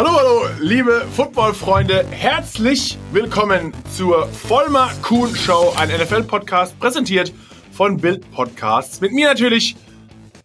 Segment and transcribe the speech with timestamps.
[0.00, 2.06] Hallo, hallo, liebe Football-Freunde.
[2.10, 7.34] Herzlich willkommen zur Vollmer Kuhn Show, ein NFL-Podcast, präsentiert
[7.70, 9.02] von Bild Podcasts.
[9.02, 9.76] Mit mir natürlich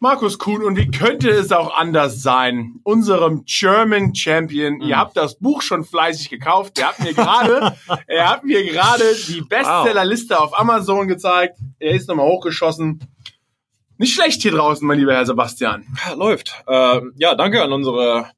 [0.01, 2.81] Markus Kuhn und wie könnte es auch anders sein?
[2.83, 4.81] Unserem German Champion.
[4.81, 6.77] Ihr habt das Buch schon fleißig gekauft.
[6.77, 7.77] Er hat mir gerade,
[8.07, 11.59] er hat mir gerade die Bestsellerliste auf Amazon gezeigt.
[11.79, 12.99] Er ist nochmal hochgeschossen.
[13.97, 15.85] Nicht schlecht hier draußen, mein lieber Herr Sebastian.
[16.17, 16.61] Läuft.
[16.67, 18.31] Ähm, ja, danke an unsere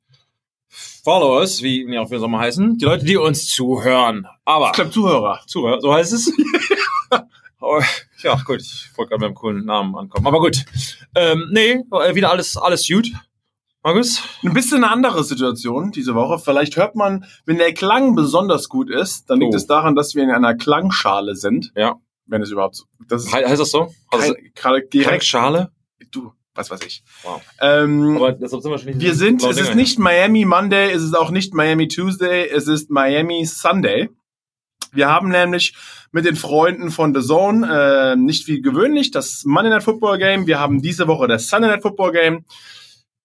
[0.70, 2.78] Followers, wie wie auch wir so heißen.
[2.78, 4.28] Die Leute, die uns zuhören.
[4.46, 5.42] Aber Ich glaube Zuhörer.
[5.48, 6.32] Zuhörer, so heißt es.
[8.24, 10.26] Ja, gut, ich wollte gerade mit einem coolen Namen ankommen.
[10.28, 10.64] Aber gut.
[11.16, 13.08] Ähm, nee, äh, wieder alles, alles gut.
[13.84, 14.22] Markus?
[14.44, 16.40] Ein bisschen eine andere Situation diese Woche.
[16.40, 19.58] Vielleicht hört man, wenn der Klang besonders gut ist, dann liegt Oh.
[19.58, 21.72] es daran, dass wir in einer Klangschale sind.
[21.76, 21.96] Ja.
[22.26, 22.86] Wenn es überhaupt so.
[23.08, 23.94] Das heißt das so?
[24.12, 25.24] Also, kein, direkt.
[25.26, 25.72] Schale?
[26.12, 27.04] Du, was weiß ich.
[27.24, 27.42] Wow.
[27.62, 31.04] Ähm, Aber deshalb sind wir schon nicht wir sind, es ist nicht Miami Monday, es
[31.04, 34.10] ist auch nicht Miami Tuesday, es ist Miami Sunday.
[34.92, 35.76] Wir haben nämlich
[36.12, 40.48] mit den Freunden von The Zone äh, nicht wie gewöhnlich das Monday Night Football Game.
[40.48, 42.46] Wir haben diese Woche das Sunday Night Football Game.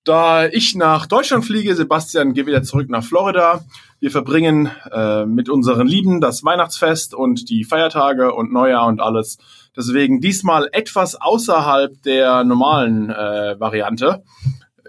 [0.05, 3.65] Da ich nach Deutschland fliege, Sebastian geht wieder zurück nach Florida.
[4.01, 9.39] Wir verbringen äh, mit unseren Lieben das Weihnachtsfest und die Feiertage und Neujahr und alles.
[9.77, 14.23] Deswegen diesmal etwas außerhalb der normalen äh, Variante.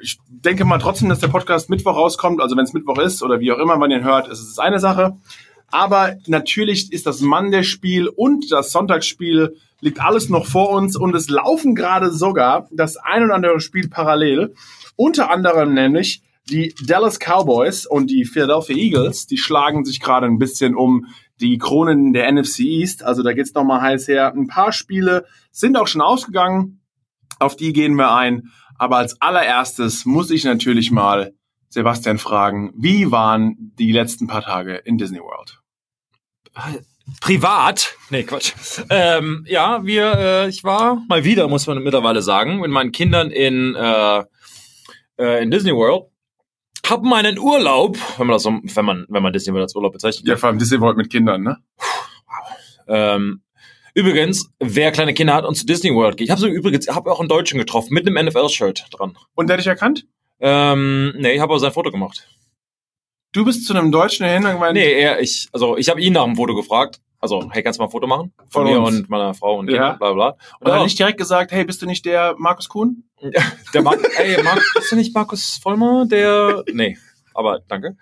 [0.02, 2.42] Ich denke mal trotzdem, dass der Podcast Mittwoch rauskommt.
[2.42, 4.80] Also wenn es Mittwoch ist oder wie auch immer man den hört, ist es eine
[4.80, 5.18] Sache.
[5.72, 11.30] Aber natürlich ist das Monday-Spiel und das Sonntagsspiel liegt alles noch vor uns und es
[11.30, 14.54] laufen gerade sogar das ein oder andere Spiel parallel.
[14.96, 20.38] Unter anderem nämlich die Dallas Cowboys und die Philadelphia Eagles, die schlagen sich gerade ein
[20.38, 21.08] bisschen um
[21.40, 23.04] die Kronen der NFC East.
[23.04, 24.34] Also da geht's noch mal heiß her.
[24.34, 26.82] Ein paar Spiele sind auch schon ausgegangen.
[27.40, 28.52] Auf die gehen wir ein.
[28.78, 31.34] Aber als allererstes muss ich natürlich mal
[31.70, 35.60] Sebastian fragen, wie waren die letzten paar Tage in Disney World?
[37.20, 37.96] Privat?
[38.10, 38.54] Nee, Quatsch.
[38.90, 43.32] Ähm, ja, wir, äh, ich war mal wieder, muss man mittlerweile sagen, mit meinen Kindern
[43.32, 44.24] in, äh,
[45.18, 46.13] äh, in Disney World.
[46.86, 49.94] Hab meinen Urlaub, wenn man das so, wenn man, wenn man Disney World als Urlaub
[49.94, 50.28] bezeichnet.
[50.28, 51.58] Ja, vor allem Disney World mit Kindern, ne?
[52.88, 53.42] Ähm,
[53.94, 57.12] übrigens, wer kleine Kinder hat und zu Disney World geht, ich habe so übrigens, habe
[57.12, 59.18] auch einen Deutschen getroffen mit einem NFL-Shirt dran.
[59.36, 60.06] Und der hat dich erkannt?
[60.42, 62.28] Ähm, nee, ich habe aber sein Foto gemacht.
[63.32, 66.14] Du bist zu einem Deutschen hin und gemeint, Nee, er, ich, also ich habe ihn
[66.14, 67.00] nach dem Foto gefragt.
[67.24, 68.34] Also, hey, kannst du mal ein Foto machen?
[68.50, 68.98] Von Von, mir uns.
[68.98, 69.92] und meiner Frau und Ja.
[69.92, 70.36] Kind, bla bla.
[70.60, 70.84] und hat Ja.
[70.84, 73.06] nicht direkt gesagt, hey, bist du nicht der Markus Kuhn?
[73.74, 76.06] Der Mark, ey, Mark, bist du nicht Markus Vollmer?
[76.06, 76.98] Der, nee,
[77.34, 77.96] aber danke.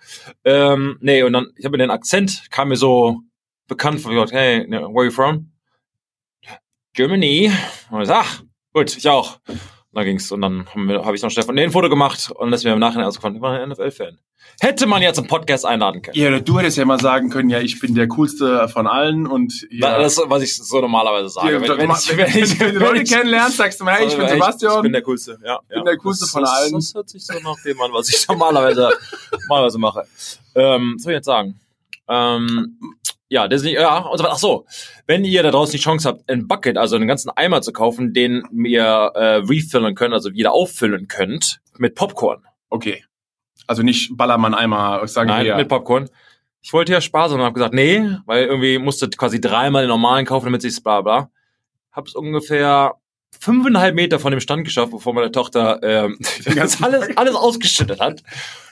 [0.44, 3.20] Ähm, nee, und dann, ich habe mir den Akzent, kam mir so
[3.68, 5.52] bekannt vor, ich dachte, hey, ne, where are you from?
[6.94, 7.52] Germany.
[7.92, 9.38] Und ich ach, gut, ich auch.
[9.94, 12.64] Dann ging's, und dann habe hab ich noch Stefan ein Foto gemacht und das ist
[12.64, 14.18] mir im Nachhinein ausgekommen, ich war ein NFL-Fan.
[14.60, 16.16] Hätte man jetzt im Podcast einladen können.
[16.16, 19.66] Ja, du hättest ja mal sagen können, ja, ich bin der coolste von allen und
[19.70, 19.98] ja.
[19.98, 21.52] Das ist, was ich so normalerweise sage.
[21.52, 24.06] Ja, wenn, wenn, ich, wenn, ich, wenn du Leute ich- kennenlernst, sagst du mal, hey,
[24.06, 24.76] ich bin Sebastian.
[24.76, 25.58] Ich bin der Coolste, ja.
[25.68, 25.84] bin ja.
[25.84, 26.72] der Coolste das, von das, allen.
[26.72, 28.90] Das hört sich so nach dem an, was ich normalerweise,
[29.48, 30.06] normalerweise mache.
[30.54, 31.60] Ähm, was soll ich jetzt sagen?
[32.08, 32.78] Ähm,
[33.32, 34.34] ja, Disney, ja, und so weiter.
[34.34, 34.66] Ach so,
[35.06, 38.12] wenn ihr da draußen die Chance habt, ein Bucket, also einen ganzen Eimer zu kaufen,
[38.12, 42.42] den ihr äh, refillen könnt, also wieder auffüllen könnt, mit Popcorn.
[42.68, 43.04] okay.
[43.68, 45.56] Also nicht Ballermann einmal sagen Nein, wir ja.
[45.56, 46.10] mit Popcorn.
[46.60, 50.26] Ich wollte ja Spaß und habe gesagt, nee, weil irgendwie musste quasi dreimal den normalen
[50.26, 51.30] kaufen, damit sich's bla bla.
[51.92, 52.96] Hab's ungefähr
[53.38, 56.18] fünfeinhalb Meter von dem Stand geschafft, bevor meine Tochter ähm,
[56.56, 58.22] das alles, alles ausgeschüttet hat.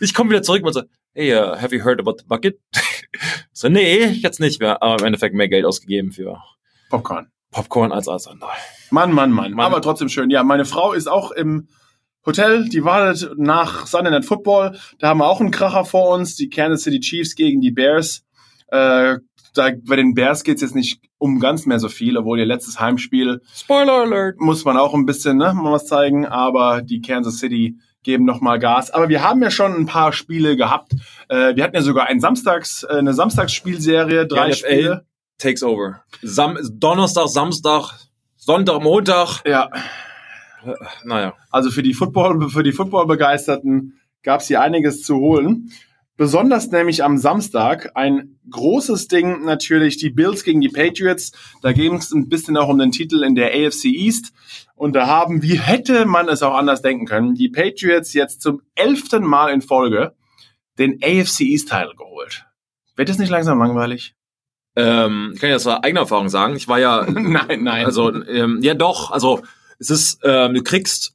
[0.00, 0.82] Ich komme wieder zurück und so,
[1.14, 2.58] hey, uh, have you heard about the bucket?
[3.52, 4.82] So, nee, jetzt nicht mehr.
[4.82, 6.38] Aber im Endeffekt mehr Geld ausgegeben für
[6.88, 7.28] Popcorn.
[7.50, 8.50] Popcorn als als andere.
[8.90, 9.66] Mann, Mann, Mann, Mann.
[9.66, 10.30] Aber trotzdem schön.
[10.30, 11.68] Ja, meine Frau ist auch im
[12.24, 12.68] Hotel.
[12.68, 14.78] Die wartet nach Sunday Night Football.
[14.98, 16.36] Da haben wir auch einen Kracher vor uns.
[16.36, 18.24] Die Kansas City Chiefs gegen die Bears.
[18.68, 19.16] Äh,
[19.54, 22.78] da, bei den Bears geht's jetzt nicht um ganz mehr so viel, obwohl ihr letztes
[22.78, 24.38] Heimspiel Spoiler Alert.
[24.38, 26.26] muss man auch ein bisschen ne, mal was zeigen.
[26.26, 28.90] Aber die Kansas City geben noch mal Gas.
[28.90, 30.92] Aber wir haben ja schon ein paar Spiele gehabt.
[31.28, 34.54] Äh, wir hatten ja sogar ein Samstags, äh, eine Samstagsspielserie, drei NFL.
[34.54, 35.06] Spiele.
[35.38, 36.02] Takes over.
[36.22, 37.92] Sam Donnerstag, Samstag,
[38.36, 39.42] Sonntag, Montag.
[39.46, 39.70] Ja,
[41.04, 41.34] Naja.
[41.50, 45.70] Also für die Football, für die Football-Begeisterten gab es hier einiges zu holen.
[46.20, 51.32] Besonders nämlich am Samstag ein großes Ding natürlich die Bills gegen die Patriots.
[51.62, 54.34] Da ging es ein bisschen auch um den Titel in der AFC East.
[54.74, 58.60] Und da haben, wie hätte man es auch anders denken können, die Patriots jetzt zum
[58.74, 60.12] elften Mal in Folge
[60.78, 62.44] den AFC East-Title geholt.
[62.96, 64.14] Wird das nicht langsam langweilig?
[64.76, 66.54] Ähm, ich kann ja aus eigener Erfahrung sagen.
[66.54, 67.86] Ich war ja, nein, nein.
[67.86, 69.40] also, ähm, ja doch, also
[69.78, 71.14] es ist, ähm, du kriegst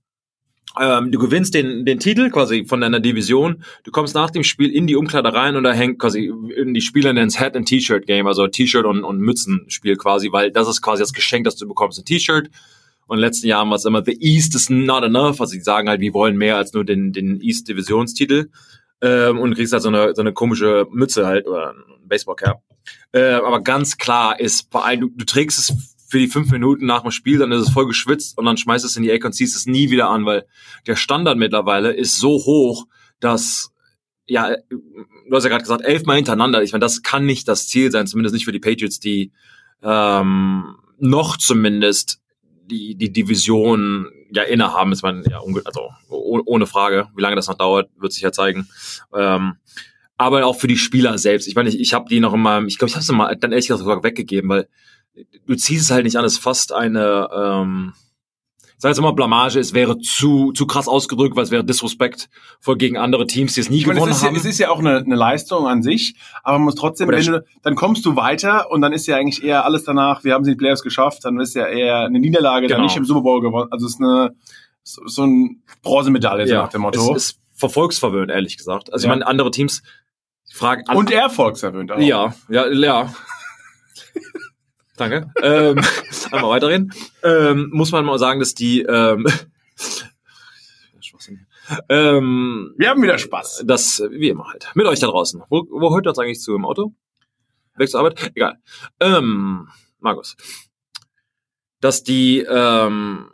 [0.80, 3.64] Ähm, du gewinnst den, den Titel quasi von deiner Division.
[3.84, 6.32] Du kommst nach dem Spiel in die Umkleider rein und da hängt quasi
[6.66, 10.68] die Spieler ins Hat and T-Shirt Game, also T-Shirt und, und Mützenspiel quasi, weil das
[10.68, 12.50] ist quasi das Geschenk, das du bekommst, ein T-Shirt.
[13.08, 15.40] Und in den letzten Jahren war es immer, the East is not enough.
[15.40, 18.50] Also sie sagen halt, wir wollen mehr als nur den, den East Divisionstitel.
[19.02, 22.62] Ähm, und kriegst halt so eine, so eine komische Mütze halt oder ein Baseball Cap.
[23.12, 26.86] Äh, aber ganz klar ist, vor allem, du, du trägst es für die fünf Minuten
[26.86, 29.28] nach dem Spiel, dann ist es voll geschwitzt und dann schmeißt es in die Ecke
[29.28, 30.46] und ziehst es nie wieder an, weil
[30.88, 32.86] der Standard mittlerweile ist so hoch,
[33.20, 33.74] dass
[34.26, 36.64] ja, du hast ja gerade gesagt, elfmal hintereinander.
[36.64, 39.34] Ich meine, das kann nicht das Ziel sein, zumindest nicht für die Patriots, die
[39.84, 42.22] ähm, noch zumindest
[42.64, 47.10] die, die Division ja innehaben, ist man ja also ohne Frage.
[47.14, 48.70] Wie lange das noch dauert, wird sich ja zeigen.
[49.14, 49.58] Ähm,
[50.16, 51.46] aber auch für die Spieler selbst.
[51.50, 53.52] Ich meine, ich, ich habe die noch immer, ich glaube, ich habe sie mal dann
[53.52, 54.70] ehrlich gesagt sogar weggegeben, weil
[55.46, 57.94] du ziehst es halt nicht an, es ist fast eine, ähm,
[58.62, 62.30] ich sag jetzt mal Blamage, es wäre zu, zu krass ausgedrückt, weil es wäre Disrespekt
[62.60, 64.36] vor gegen andere Teams, die es nie ich gewonnen es haben.
[64.36, 67.24] Ja, es ist ja auch eine, eine Leistung an sich, aber man muss trotzdem, wenn
[67.24, 70.44] du, dann kommst du weiter und dann ist ja eigentlich eher alles danach, wir haben
[70.44, 72.78] sie die Playoffs geschafft, dann ist ja eher eine Niederlage, genau.
[72.78, 73.72] dann nicht im Super Bowl gewonnen.
[73.72, 74.36] Also es ist eine
[74.84, 77.16] so, so ein Bronzemedaille, so nach dem Motto.
[77.16, 78.92] Es ist verfolgsverwöhnt, ehrlich gesagt.
[78.94, 79.14] Also ja.
[79.14, 79.82] ich meine, andere Teams
[80.54, 80.84] fragen.
[80.96, 82.00] Und erfolgsverwöhnt auch.
[82.00, 83.14] Ja, ja, ja.
[84.98, 85.32] Danke.
[85.42, 85.82] ähm,
[86.32, 86.94] einmal weiterreden.
[87.24, 89.26] Ähm, muss man mal sagen, dass die ähm,
[91.90, 93.64] ähm, wir haben wieder Spaß.
[93.66, 94.72] Das, wie immer halt.
[94.76, 95.42] Mit euch da draußen.
[95.50, 96.56] Wo, wo hört das eigentlich zu?
[96.56, 96.94] Im Auto?
[97.76, 98.32] Weg zur Arbeit?
[98.36, 98.58] Egal.
[99.00, 99.68] Ähm,
[100.00, 100.38] Markus.
[101.82, 103.28] Dass die, ähm,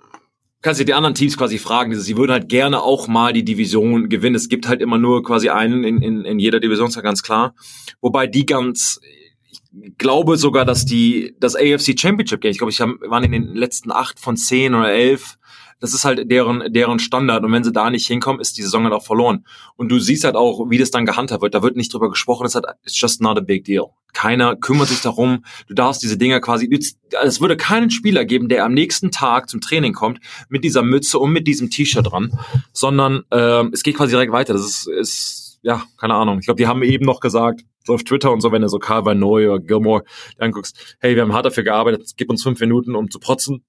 [0.61, 4.09] kannst du die anderen Teams quasi fragen, sie würden halt gerne auch mal die Division
[4.09, 4.35] gewinnen.
[4.35, 7.23] Es gibt halt immer nur quasi einen in, in, in jeder Division, ist ja ganz
[7.23, 7.53] klar.
[7.99, 8.99] Wobei die ganz,
[9.97, 13.55] glaube sogar, dass die das AFC Championship Game, ich glaube, ich hab, waren in den
[13.55, 15.37] letzten acht von zehn oder elf.
[15.79, 18.83] Das ist halt deren deren Standard und wenn sie da nicht hinkommen, ist die Saison
[18.83, 19.45] halt auch verloren.
[19.77, 21.55] Und du siehst halt auch, wie das dann gehandhabt wird.
[21.55, 22.45] Da wird nicht drüber gesprochen.
[22.45, 23.87] Ist halt it's just not a big deal.
[24.13, 25.43] Keiner kümmert sich darum.
[25.67, 26.69] Du darfst diese Dinger quasi.
[27.23, 30.19] Es würde keinen Spieler geben, der am nächsten Tag zum Training kommt
[30.49, 32.37] mit dieser Mütze und mit diesem T-Shirt dran,
[32.73, 34.53] sondern ähm, es geht quasi direkt weiter.
[34.53, 36.39] Das ist, ist ja keine Ahnung.
[36.39, 38.79] Ich glaube, die haben eben noch gesagt so auf Twitter und so, wenn du so
[38.79, 40.03] Carl Van Noy oder Gilmore
[40.37, 43.63] anguckst, hey, wir haben hart dafür gearbeitet, gib uns fünf Minuten, um zu protzen.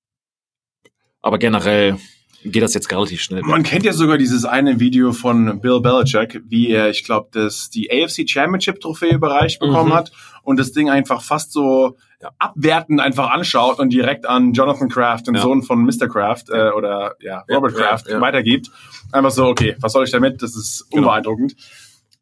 [1.23, 1.99] Aber generell
[2.45, 3.43] geht das jetzt relativ schnell.
[3.43, 7.71] Man kennt ja sogar dieses eine Video von Bill Belichick, wie er, ich glaube, das
[7.71, 9.95] die AFC Championship Trophäe überreicht bekommen mhm.
[9.95, 10.13] hat
[10.43, 15.29] und das Ding einfach fast so ja, abwertend einfach anschaut und direkt an Jonathan Kraft,
[15.29, 15.41] den ja.
[15.41, 16.09] Sohn von Mr.
[16.09, 18.71] Kraft äh, oder ja, Robert ja, Kraft, weitergibt.
[19.13, 20.43] Einfach so, okay, was soll ich damit?
[20.43, 21.03] Das ist genau.
[21.03, 21.57] unbeeindruckend.
[21.57, 21.67] Genau.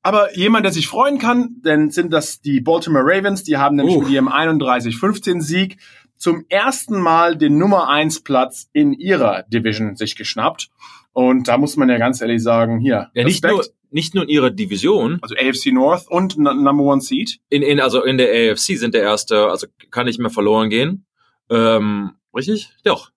[0.03, 3.45] Aber jemand, der sich freuen kann, denn sind das die Baltimore Ravens.
[3.45, 4.01] Die haben nämlich uh.
[4.03, 5.77] mit ihrem 31-15 Sieg
[6.17, 10.71] zum ersten Mal den Nummer 1 Platz in ihrer Division sich geschnappt.
[11.13, 13.11] Und da muss man ja ganz ehrlich sagen, hier.
[13.15, 15.19] Ja, nicht nur, nicht nur in ihrer Division.
[15.23, 17.39] Also AFC North und Number One Seed.
[17.49, 21.07] In, in, also in der AFC sind der erste, also kann nicht mehr verloren gehen.
[21.51, 22.71] Ähm, richtig?
[22.85, 23.11] Doch.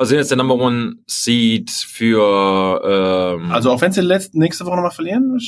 [0.00, 3.36] Also jetzt der Number One Seed für.
[3.38, 5.38] Ähm, also auch wenn sie letzte, nächste Woche nochmal verlieren?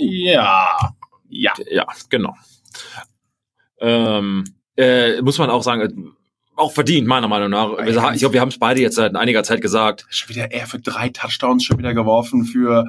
[0.00, 0.78] Ja.
[1.28, 1.52] Ja.
[1.70, 2.34] Ja, genau.
[3.82, 4.44] Ähm,
[4.78, 5.92] äh, muss man auch sagen, äh,
[6.56, 7.76] auch verdient, meiner Meinung nach.
[7.84, 10.06] Ich glaube, wir haben es beide jetzt seit einiger Zeit gesagt.
[10.08, 12.86] Schon wieder eher für drei Touchdowns schon wieder geworfen, für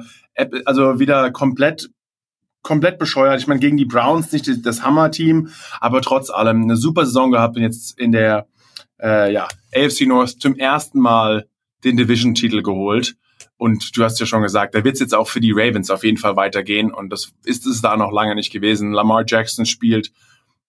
[0.64, 1.90] also wieder komplett
[2.62, 3.42] komplett bescheuert.
[3.42, 5.50] Ich meine, gegen die Browns nicht das Hammer-Team,
[5.80, 8.46] aber trotz allem eine super Saison gehabt und jetzt in der
[9.02, 11.46] äh, ja, AFC North zum ersten Mal
[11.84, 13.16] den Division-Titel geholt.
[13.56, 16.04] Und du hast ja schon gesagt, da wird es jetzt auch für die Ravens auf
[16.04, 16.92] jeden Fall weitergehen.
[16.92, 18.92] Und das ist es da noch lange nicht gewesen.
[18.92, 20.12] Lamar Jackson spielt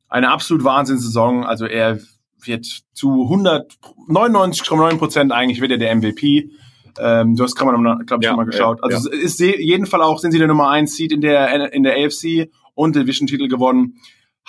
[0.07, 1.43] eine absolut Wahnsinnssaison.
[1.43, 1.99] Also er
[2.41, 6.49] wird zu 199,9 Prozent eigentlich wird er der MVP.
[6.97, 8.83] Ähm, du hast gerade mal, glaube ich, ja, schon mal geschaut.
[8.83, 9.17] also ja.
[9.17, 12.49] ist jeden Fall auch, sind sie der Nummer 1 Seed in der, in der AFC
[12.73, 13.99] und Division-Titel gewonnen.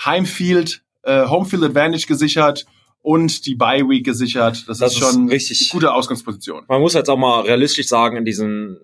[0.05, 2.65] Heimfield, äh, Homefield Advantage gesichert
[3.03, 4.69] und die Bye Week gesichert.
[4.69, 6.65] Das, das ist schon ist richtig gute Ausgangsposition.
[6.69, 8.79] Man muss jetzt auch mal realistisch sagen, in diesen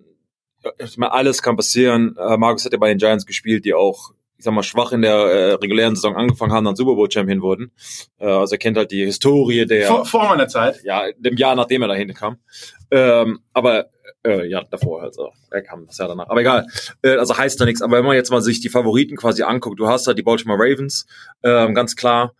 [1.00, 2.16] alles kann passieren.
[2.16, 5.00] Äh, Markus hat ja bei den Giants gespielt, die auch ich sag mal, schwach in
[5.00, 7.72] der äh, regulären Saison angefangen haben, dann Super Bowl Champion wurden.
[8.18, 9.86] Äh, also er kennt halt die Historie der.
[9.86, 10.82] Vor, vor meiner Zeit.
[10.84, 12.36] Ja, dem Jahr, nachdem er dahin kam.
[12.90, 13.86] Ähm, aber
[14.26, 16.28] äh, ja, davor, also er kam das Jahr danach.
[16.28, 16.66] Aber egal.
[17.02, 17.80] Äh, also heißt da nichts.
[17.80, 20.58] Aber wenn man jetzt mal sich die Favoriten quasi anguckt, du hast halt die Baltimore
[20.60, 21.06] Ravens,
[21.40, 22.34] äh, ganz klar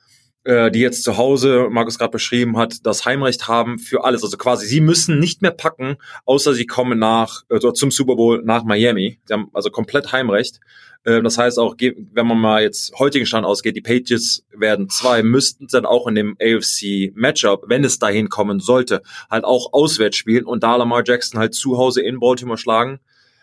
[0.46, 4.22] äh, die jetzt zu Hause, Markus gerade beschrieben hat, das Heimrecht haben für alles.
[4.22, 8.42] Also quasi, sie müssen nicht mehr packen, außer sie kommen nach also zum Super Bowl
[8.44, 9.18] nach Miami.
[9.24, 10.60] Sie haben also komplett Heimrecht.
[11.02, 15.24] Äh, das heißt auch, wenn man mal jetzt heutigen Stand ausgeht, die Patriots werden zwei,
[15.24, 20.16] müssten dann auch in dem AFC Matchup, wenn es dahin kommen sollte, halt auch auswärts
[20.16, 23.00] spielen und da Lamar Jackson halt zu Hause in Baltimore schlagen,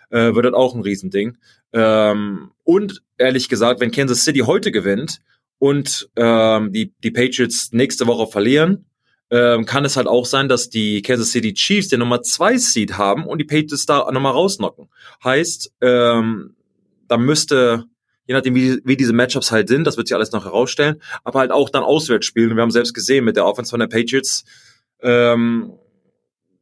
[0.10, 1.38] äh, wird das auch ein Riesending.
[1.74, 5.20] Ähm, und ehrlich gesagt, wenn Kansas City heute gewinnt
[5.64, 8.84] und ähm, die, die Patriots nächste Woche verlieren,
[9.32, 12.98] ähm, kann es halt auch sein, dass die Kansas City Chiefs den Nummer 2 Seed
[12.98, 14.90] haben und die Patriots da nochmal rausnocken.
[15.24, 16.58] Heißt, ähm,
[17.08, 17.86] da müsste,
[18.28, 21.40] je nachdem, wie, wie diese Matchups halt sind, das wird sich alles noch herausstellen, aber
[21.40, 22.58] halt auch dann auswärts spielen.
[22.58, 24.44] Wir haben selbst gesehen mit der Offense von der Patriots,
[25.02, 25.72] ähm,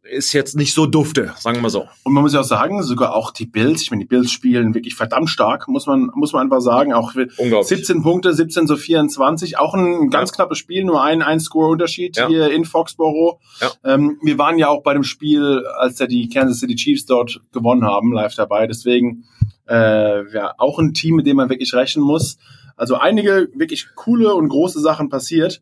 [0.04, 1.88] ist jetzt nicht so dufte, sagen wir mal so.
[2.04, 4.74] Und man muss ja auch sagen, sogar auch die Bills, ich meine, die Bills spielen
[4.74, 6.94] wirklich verdammt stark, muss man, muss man einfach sagen.
[6.94, 10.36] Auch 17 Punkte, 17 zu 24, auch ein ganz ja.
[10.36, 12.28] knappes Spiel, nur ein, ein Score-Unterschied ja.
[12.28, 13.40] hier in Foxborough.
[13.62, 13.72] Ja.
[13.84, 17.40] Ähm, wir waren ja auch bei dem Spiel, als ja die Kansas City Chiefs dort
[17.52, 18.68] gewonnen haben, live dabei.
[18.68, 19.26] Deswegen
[19.70, 22.38] äh, ja, auch ein Team, mit dem man wirklich rechnen muss.
[22.76, 25.62] Also einige wirklich coole und große Sachen passiert.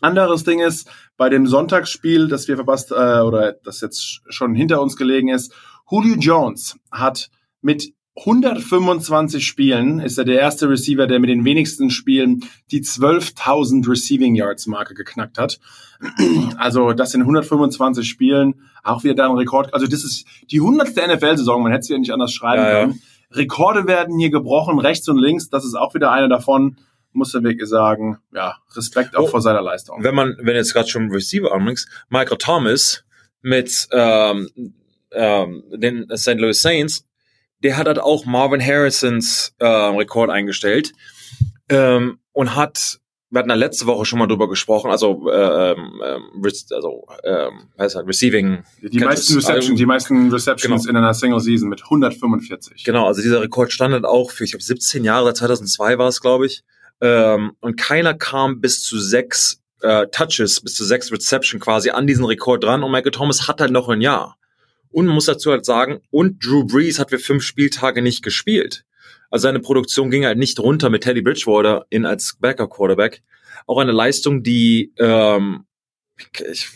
[0.00, 4.80] Anderes Ding ist, bei dem Sonntagsspiel, das wir verpasst, äh, oder das jetzt schon hinter
[4.80, 5.54] uns gelegen ist,
[5.90, 11.90] Julio Jones hat mit 125 Spielen, ist er der erste Receiver, der mit den wenigsten
[11.90, 15.60] Spielen die 12.000 Receiving Yards Marke geknackt hat.
[16.56, 19.72] Also das in 125 Spielen, auch wieder da ein Rekord.
[19.74, 20.88] Also das ist die 100.
[20.94, 22.92] NFL-Saison, man hätte es ja nicht anders schreiben ja, können.
[22.92, 23.36] Ja.
[23.36, 26.76] Rekorde werden hier gebrochen, rechts und links, das ist auch wieder einer davon
[27.16, 30.02] muss er wirklich sagen, ja, Respekt auch oh, vor seiner Leistung.
[30.02, 33.04] Wenn man, wenn jetzt gerade schon Receiver anbringst, Michael Thomas
[33.42, 34.48] mit ähm,
[35.12, 36.38] ähm, den St.
[36.38, 37.06] Louis Saints,
[37.62, 40.92] der hat halt auch Marvin Harrisons äh, Rekord eingestellt
[41.68, 46.42] ähm, und hat wir hatten da letzte Woche schon mal drüber gesprochen, also, ähm, ähm
[46.70, 48.62] also ähm, heißt halt Receiving.
[48.80, 50.98] Die meisten Receptions, also, die meisten Receptions genau.
[50.98, 52.84] in einer Single Season mit 145.
[52.84, 56.20] Genau, also dieser Rekord stand halt auch für, ich glaube, 17 Jahre, 2002 war es,
[56.20, 56.62] glaube ich.
[57.00, 62.06] Ähm, und keiner kam bis zu sechs äh, Touches, bis zu sechs Reception quasi an
[62.06, 62.82] diesen Rekord dran.
[62.82, 64.38] Und Michael Thomas hat halt noch ein Jahr.
[64.90, 68.84] Und man muss dazu halt sagen, und Drew Brees hat für fünf Spieltage nicht gespielt.
[69.30, 73.22] Also seine Produktion ging halt nicht runter mit Teddy Bridgewater in als Backup Quarterback.
[73.66, 75.66] Auch eine Leistung, die ähm,
[76.50, 76.68] ich,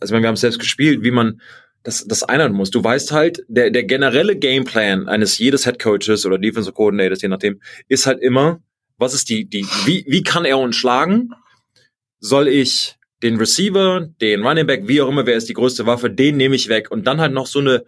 [0.00, 1.40] also wir haben selbst gespielt, wie man
[1.82, 2.70] das, das einhalten muss.
[2.70, 7.28] Du weißt halt, der, der generelle Gameplan eines jedes Head Coaches oder Defensive Coordinators, je
[7.28, 8.60] nachdem, ist halt immer,
[8.98, 11.30] was ist die, die, wie, wie kann er uns schlagen?
[12.20, 16.10] Soll ich den Receiver, den Running Back, wie auch immer, wer ist die größte Waffe,
[16.10, 17.84] den nehme ich weg und dann halt noch so eine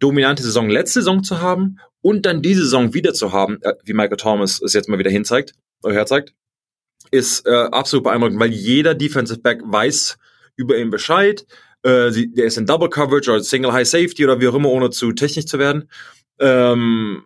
[0.00, 3.92] dominante Saison letzte Saison zu haben und dann diese Saison wieder zu haben, äh, wie
[3.92, 6.34] Michael Thomas es jetzt mal wieder hinzeigt, äh, herzeigt,
[7.10, 10.18] ist äh, absolut beeindruckend, weil jeder Defensive Back weiß
[10.56, 11.46] über ihn Bescheid.
[11.82, 14.70] Äh, sie, der ist in Double Coverage oder Single High Safety oder wie auch immer,
[14.70, 15.88] ohne zu technisch zu werden.
[16.38, 17.24] Ähm,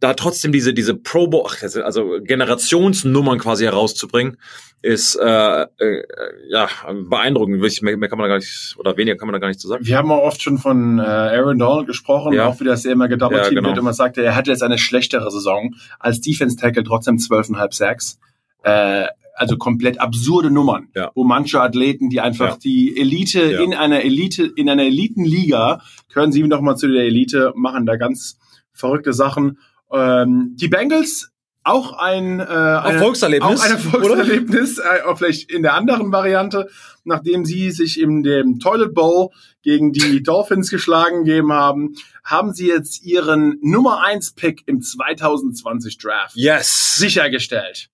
[0.00, 1.46] da trotzdem diese diese Pro Bowl,
[1.82, 4.36] also Generationsnummern quasi herauszubringen,
[4.82, 6.02] ist äh, äh,
[6.50, 6.68] ja
[7.08, 7.60] beeindruckend.
[7.82, 9.68] Mehr, mehr kann man da gar nicht oder weniger kann man da gar nicht zu
[9.68, 9.86] sagen.
[9.86, 12.46] Wir haben auch oft schon von äh, Aaron Donald gesprochen, ja.
[12.46, 13.68] auch wie das immer gedouble ja, genau.
[13.68, 17.74] wird und man sagte, er hatte jetzt eine schlechtere Saison als Defense Tackle, trotzdem 12,5
[17.74, 18.18] Sacks.
[18.62, 21.10] Äh, also komplett absurde Nummern, ja.
[21.14, 22.56] wo manche Athleten, die einfach ja.
[22.56, 23.60] die Elite ja.
[23.60, 27.96] in einer Elite, in einer Elitenliga, können sie noch mal zu der Elite, machen da
[27.96, 28.38] ganz
[28.72, 29.58] verrückte Sachen.
[29.92, 31.30] Ähm, die Bengals
[31.66, 36.68] auch ein äh, Erfolgserlebnis, auch ein Erfolgserlebnis, äh, vielleicht in der anderen Variante,
[37.04, 39.30] nachdem sie sich in dem Toilet Bowl
[39.62, 45.98] gegen die Dolphins geschlagen gegeben haben, haben sie jetzt ihren Nummer 1 Pick im 2020
[45.98, 46.94] Draft yes.
[46.94, 47.90] sichergestellt.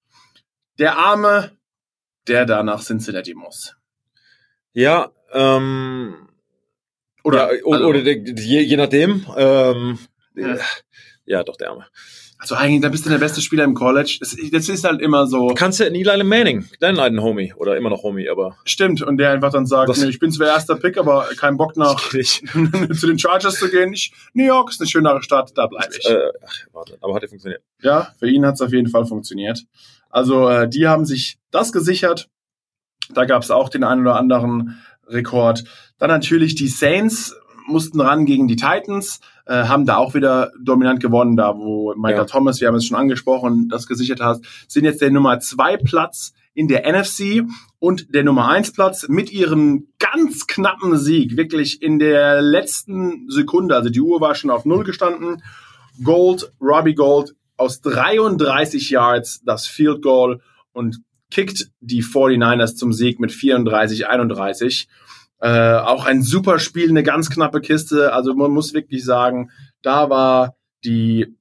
[0.79, 1.53] Der Arme,
[2.29, 3.75] der da nach Cincinnati muss.
[4.75, 6.29] Ja, ähm,
[7.25, 9.27] oder, ja, also, oder je, je nachdem.
[9.37, 9.99] Ähm,
[10.35, 10.57] ja.
[11.25, 11.87] Ja, doch, der Arme.
[12.39, 14.17] Also eigentlich, da bist du der beste Spieler im College.
[14.19, 15.51] Das, das ist halt immer so.
[15.51, 18.57] Du kannst ja nie Eli Manning, deinen alten Homie, oder immer noch Homie, aber.
[18.65, 21.77] Stimmt, und der einfach dann sagt, nee, ich bin zwar erster Pick, aber kein Bock
[21.77, 23.93] nach zu den Chargers zu gehen.
[23.93, 26.05] Ich, New York ist eine schönere Stadt, da bleibe ich.
[26.05, 27.63] Äh, ach, warte, aber hat ja funktioniert.
[27.81, 29.65] Ja, für ihn hat es auf jeden Fall funktioniert.
[30.11, 32.29] Also äh, die haben sich das gesichert.
[33.15, 35.63] Da gab es auch den einen oder anderen Rekord.
[35.99, 37.37] Dann natürlich die Saints
[37.67, 42.19] mussten ran gegen die Titans, äh, haben da auch wieder dominant gewonnen, da wo Michael
[42.19, 42.25] ja.
[42.25, 46.33] Thomas, wir haben es schon angesprochen, das gesichert hat, sind jetzt der Nummer zwei Platz
[46.55, 47.45] in der NFC
[47.79, 53.75] und der Nummer eins Platz mit ihrem ganz knappen Sieg, wirklich in der letzten Sekunde,
[53.75, 55.43] also die Uhr war schon auf Null gestanden.
[56.03, 60.41] Gold, Robbie Gold aus 33 Yards das Field Goal
[60.73, 61.01] und
[61.31, 64.87] kickt die 49ers zum Sieg mit 34-31.
[65.43, 68.13] Äh, auch ein super Spiel, eine ganz knappe Kiste.
[68.13, 69.51] Also man muss wirklich sagen,
[69.83, 71.37] da war die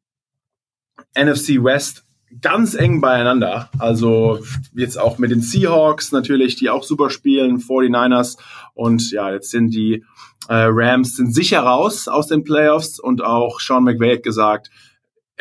[1.15, 2.03] NFC West
[2.41, 3.69] ganz eng beieinander.
[3.77, 4.39] Also
[4.73, 8.37] jetzt auch mit den Seahawks natürlich, die auch super spielen, 49ers.
[8.73, 10.03] Und ja, jetzt sind die
[10.47, 14.71] äh, Rams sind sicher raus aus den Playoffs und auch Sean McVay hat gesagt,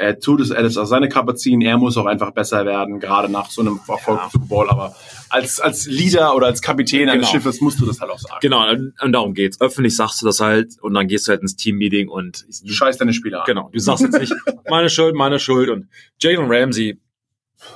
[0.00, 3.30] er tut es alles aus seine Kappe ziehen, er muss auch einfach besser werden, gerade
[3.30, 4.30] nach so einem Erfolg ja.
[4.32, 4.70] Super Bowl.
[4.70, 4.96] Aber
[5.28, 7.12] als, als Leader oder als Kapitän genau.
[7.12, 8.38] eines Schiffes musst du das halt auch sagen.
[8.40, 9.60] Genau, und darum geht's.
[9.60, 13.00] Öffentlich sagst du das halt und dann gehst du halt ins Team-Meeting und du scheißt
[13.00, 13.44] deine Spieler an.
[13.46, 14.32] Genau, du sagst jetzt nicht,
[14.70, 15.68] meine Schuld, meine Schuld.
[15.68, 15.88] Und
[16.18, 16.98] Jalen Ramsey,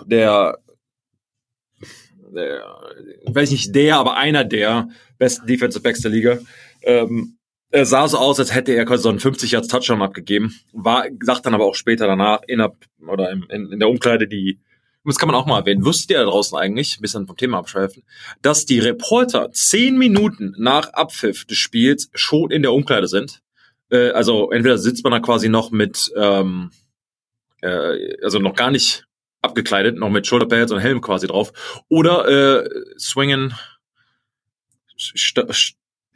[0.06, 0.58] der,
[2.34, 2.64] der,
[3.26, 4.88] weiß nicht der, aber einer der
[5.18, 6.38] besten Defensive Backs der Liga,
[6.82, 7.36] ähm,
[7.74, 10.54] er sah so aus, als hätte er quasi so einen 50 Yards Touchdown abgegeben.
[10.72, 12.72] War, sagt dann aber auch später danach in der,
[13.04, 14.60] oder in, in der Umkleide die,
[15.04, 17.58] das kann man auch mal erwähnen, wusstet ihr da draußen eigentlich, ein bisschen vom Thema
[17.58, 18.04] abschweifen,
[18.42, 23.42] dass die Reporter zehn Minuten nach Abpfiff des Spiels schon in der Umkleide sind?
[23.90, 26.70] Äh, also entweder sitzt man da quasi noch mit, ähm,
[27.60, 29.04] äh, also noch gar nicht
[29.42, 31.52] abgekleidet, noch mit Shoulderpads und Helm quasi drauf,
[31.88, 32.28] oder
[32.62, 33.52] äh, swingen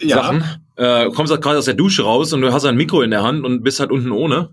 [0.01, 0.17] ja.
[0.17, 0.45] Sachen.
[0.77, 3.23] Äh, kommst halt gerade aus der Dusche raus und du hast ein Mikro in der
[3.23, 4.51] Hand und bist halt unten ohne.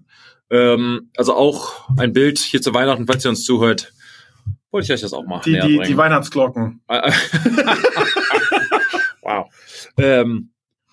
[0.49, 3.93] Ähm, also auch ein Bild hier zu Weihnachten, falls ihr uns zuhört.
[4.71, 6.81] Wollte ich euch das auch mal Die, die, die Weihnachtsglocken.
[9.21, 9.45] wow.
[9.97, 10.49] Ähm,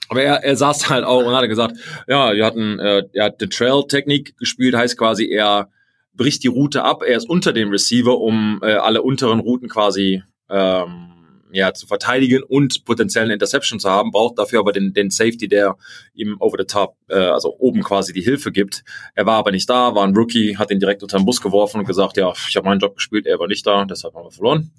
[0.08, 3.40] aber er, er saß halt auch und hat gesagt, ja, wir hatten, äh, er hat
[3.40, 5.70] die Trail-Technik gespielt, heißt quasi, er
[6.14, 10.22] bricht die Route ab, er ist unter dem Receiver, um äh, alle unteren Routen quasi
[10.50, 11.11] ähm,
[11.52, 15.76] ja, zu verteidigen und potenziellen Interception zu haben, braucht dafür aber den, den Safety, der
[16.14, 18.84] ihm over the top, äh, also oben quasi die Hilfe gibt.
[19.14, 21.80] Er war aber nicht da, war ein Rookie, hat ihn direkt unter den Bus geworfen
[21.80, 24.30] und gesagt, ja, ich habe meinen Job gespielt, er war nicht da, deshalb haben wir
[24.30, 24.70] verloren.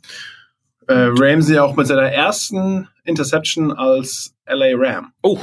[0.87, 5.13] Äh, Ramsey auch mit seiner ersten Interception als LA Ram.
[5.21, 5.39] Oh,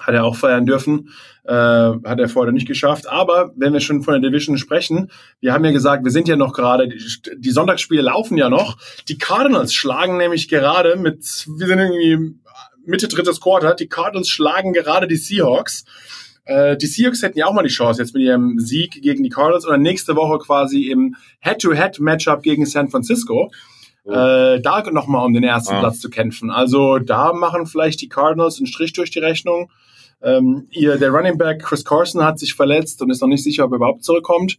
[0.00, 1.10] hat er auch feiern dürfen.
[1.50, 3.08] Äh, hat er vorher nicht geschafft.
[3.08, 6.36] Aber wenn wir schon von der Division sprechen, wir haben ja gesagt, wir sind ja
[6.36, 7.02] noch gerade, die,
[7.38, 8.76] die Sonntagsspiele laufen ja noch.
[9.08, 11.18] Die Cardinals schlagen nämlich gerade mit,
[11.58, 12.36] wir sind irgendwie
[12.84, 15.84] Mitte drittes Quarter, die Cardinals schlagen gerade die Seahawks.
[16.44, 19.30] Äh, die Seahawks hätten ja auch mal die Chance jetzt mit ihrem Sieg gegen die
[19.30, 23.50] Cardinals oder nächste Woche quasi im Head-to-Head-Matchup gegen San Francisco.
[24.04, 24.12] Oh.
[24.12, 25.80] Äh, da nochmal um den ersten ah.
[25.80, 26.52] Platz zu kämpfen.
[26.52, 29.68] Also da machen vielleicht die Cardinals einen Strich durch die Rechnung.
[30.22, 33.64] Ähm, ihr, der Running Back Chris Carson hat sich verletzt und ist noch nicht sicher,
[33.64, 34.58] ob er überhaupt zurückkommt.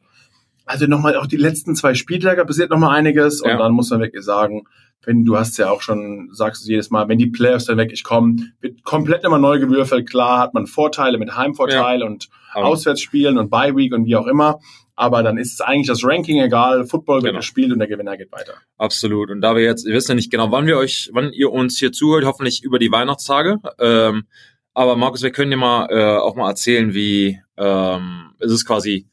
[0.66, 3.52] Also nochmal auch die letzten zwei Spieltage passiert nochmal einiges ja.
[3.52, 4.64] und dann muss man wirklich sagen,
[5.04, 8.04] wenn du hast ja auch schon, sagst du jedes Mal, wenn die Playoffs dann wirklich
[8.04, 10.10] kommen, wird komplett immer neu gewürfelt.
[10.10, 12.06] Klar hat man Vorteile mit Heimvorteil ja.
[12.06, 12.66] und aber.
[12.66, 14.60] Auswärtsspielen und Bye Week und wie auch immer.
[14.96, 16.86] Aber dann ist es eigentlich das Ranking egal.
[16.86, 17.40] Football wird genau.
[17.40, 18.54] gespielt und der Gewinner geht weiter.
[18.78, 19.32] Absolut.
[19.32, 21.80] Und da wir jetzt, wir wissen ja nicht genau, wann wir euch, wann ihr uns
[21.80, 23.58] hier zuhört, hoffentlich über die Weihnachtstage.
[23.80, 24.26] Ähm,
[24.74, 29.08] aber Markus, wir können dir mal äh, auch mal erzählen, wie ähm, es ist quasi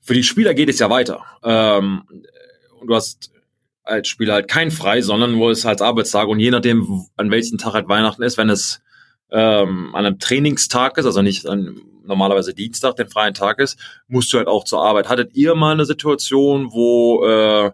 [0.00, 1.24] für die Spieler geht es ja weiter.
[1.42, 2.02] Ähm,
[2.86, 3.32] du hast
[3.82, 7.58] als Spieler halt kein frei, sondern nur ist halt Arbeitstag und je nachdem, an welchem
[7.58, 8.80] Tag halt Weihnachten ist, wenn es
[9.30, 14.32] ähm, an einem Trainingstag ist, also nicht an normalerweise Dienstag, den freien Tag ist, musst
[14.32, 15.08] du halt auch zur Arbeit.
[15.08, 17.70] Hattet ihr mal eine Situation, wo äh,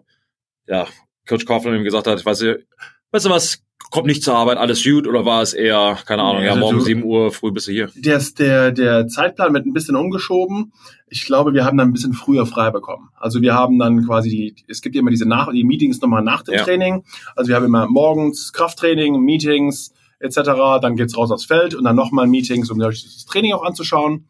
[0.67, 0.87] ja,
[1.27, 2.63] Coach Kaufmann gesagt hat, weißt du,
[3.11, 6.43] weißt du was, kommt nicht zur Arbeit, alles gut, oder war es eher, keine Ahnung,
[6.43, 7.89] ja, also morgen sieben Uhr früh bist du hier?
[7.95, 10.73] Der, der, der Zeitplan wird ein bisschen umgeschoben.
[11.07, 13.09] Ich glaube, wir haben dann ein bisschen früher frei bekommen.
[13.17, 16.23] Also wir haben dann quasi die, es gibt ja immer diese nach, die Meetings nochmal
[16.23, 16.63] nach dem ja.
[16.63, 17.03] Training.
[17.35, 20.37] Also wir haben immer morgens Krafttraining, Meetings etc.
[20.81, 24.25] Dann geht's raus aufs Feld und dann nochmal Meetings, um das Training auch anzuschauen.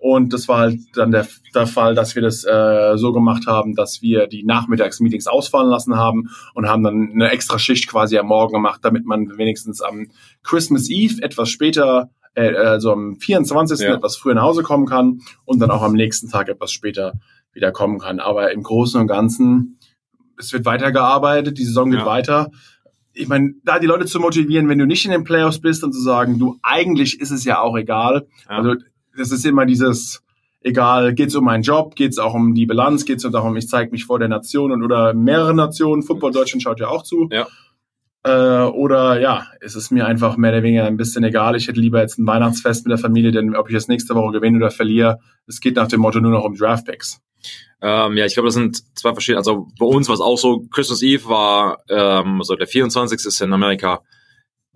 [0.00, 3.74] Und das war halt dann der, der Fall, dass wir das äh, so gemacht haben,
[3.74, 8.26] dass wir die Nachmittagsmeetings ausfallen lassen haben und haben dann eine extra Schicht quasi am
[8.26, 10.06] Morgen gemacht, damit man wenigstens am
[10.44, 13.80] Christmas Eve etwas später, äh, also am 24.
[13.80, 13.94] Ja.
[13.94, 17.14] etwas früher nach Hause kommen kann und dann auch am nächsten Tag etwas später
[17.52, 18.20] wieder kommen kann.
[18.20, 19.80] Aber im Großen und Ganzen,
[20.38, 22.06] es wird weitergearbeitet, die Saison geht ja.
[22.06, 22.50] weiter.
[23.14, 25.92] Ich meine, da die Leute zu motivieren, wenn du nicht in den Playoffs bist und
[25.92, 28.28] zu sagen, du, eigentlich ist es ja auch egal.
[28.48, 28.58] Ja.
[28.58, 28.74] Also
[29.18, 30.22] das ist immer dieses,
[30.60, 33.56] egal, geht es um meinen Job, geht es auch um die Bilanz, geht es darum,
[33.56, 37.02] ich zeige mich vor der Nation und oder mehrere Nationen, Football Deutschland schaut ja auch
[37.02, 37.28] zu.
[37.30, 37.46] Ja.
[38.24, 41.56] Äh, oder ja, es ist mir einfach mehr oder weniger ein bisschen egal.
[41.56, 44.32] Ich hätte lieber jetzt ein Weihnachtsfest mit der Familie, denn ob ich das nächste Woche
[44.32, 47.20] gewinne oder verliere, es geht nach dem Motto nur noch um Draftpicks.
[47.80, 49.38] Ähm, ja, ich glaube, das sind zwei verschiedene.
[49.38, 53.24] Also bei uns war es auch so, Christmas Eve war, ähm, also der 24.
[53.24, 54.00] ist in Amerika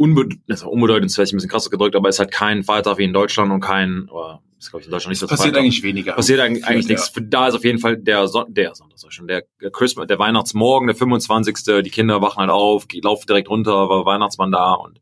[0.03, 2.99] unbedeutend, also unbedeutend ist vielleicht ein bisschen krasser gedrückt, aber es ist halt kein Feiertag
[2.99, 5.63] wie in Deutschland und kein, oder ist, glaube ich, in Deutschland nicht so Passiert Feiertag.
[5.63, 6.13] eigentlich weniger.
[6.15, 6.93] Passiert eigentlich, eigentlich Ja.
[6.95, 7.13] nichts.
[7.29, 10.97] Da ist auf jeden Fall der, Son der Sonntag, schon, der Christmas, der Weihnachtsmorgen, der
[10.97, 11.83] 25.
[11.85, 15.01] Die Kinder wachen halt auf, laufen direkt runter, war Weihnachtsmann da und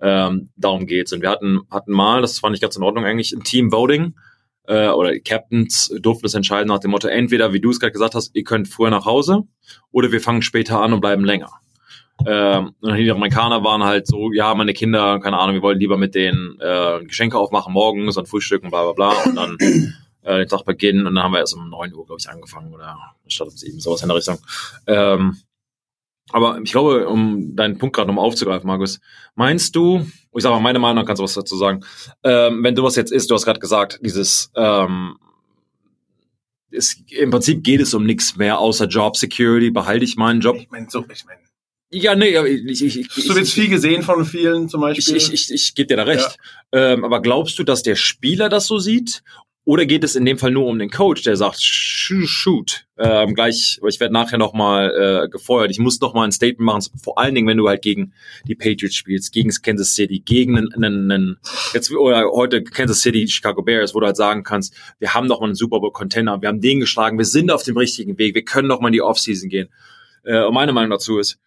[0.00, 1.12] ähm, darum geht's.
[1.12, 4.14] Und wir hatten, hatten mal, das fand ich ganz in Ordnung eigentlich, ein Team Voting
[4.66, 7.92] äh, oder die Captains durften das entscheiden nach dem Motto, entweder, wie du es gerade
[7.92, 9.42] gesagt hast, ihr könnt früher nach Hause
[9.90, 11.50] oder wir fangen später an und bleiben länger.
[12.26, 15.96] Ähm, und die Amerikaner waren halt so, ja, meine Kinder, keine Ahnung, wir wollen lieber
[15.96, 19.22] mit denen äh, Geschenke aufmachen morgens und frühstücken, bla bla bla.
[19.24, 19.56] Und dann
[20.22, 22.72] äh, den Tag beginnen und dann haben wir erst um 9 Uhr, glaube ich, angefangen
[22.72, 22.96] oder
[23.26, 24.38] statt um 7, sowas in der Richtung.
[24.86, 25.38] Ähm,
[26.30, 29.00] aber ich glaube, um deinen Punkt gerade nochmal aufzugreifen, Markus,
[29.34, 31.84] meinst du, ich sage mal meine Meinung, kannst du was dazu sagen,
[32.22, 35.16] ähm, wenn du was jetzt ist, du hast gerade gesagt, dieses ähm,
[36.70, 40.56] es, im Prinzip geht es um nichts mehr außer Job Security, behalte ich meinen Job.
[40.56, 41.40] Ich meine, so, ich meine,
[41.96, 45.16] Ja, nee, ich, ich, ich, hast du jetzt viel gesehen von vielen zum ich, Beispiel?
[45.16, 46.38] ich, ich, ich gebe dir da recht.
[46.72, 49.22] Ähm, aber glaubst du, dass der Spieler das so sieht?
[49.66, 53.34] Oder geht es in dem Fall nur um den Coach, der sagt, "Sh- shoot, ähm,
[53.34, 55.70] gleich, ich werde nachher nochmal äh, gefeuert.
[55.70, 58.12] Ich muss noch mal ein Statement machen, vor allen Dingen, wenn du halt gegen
[58.46, 61.38] die Patriots spielst, gegen Kansas City, gegen einen, einen, einen
[61.72, 65.40] jetzt oder heute Kansas City, Chicago Bears, wo du halt sagen kannst, wir haben noch
[65.40, 68.34] mal einen Super Bowl Contender, wir haben den geschlagen, wir sind auf dem richtigen Weg,
[68.34, 69.68] wir können noch mal in die Offseason gehen.
[70.24, 71.38] Äh, und meine Meinung dazu ist,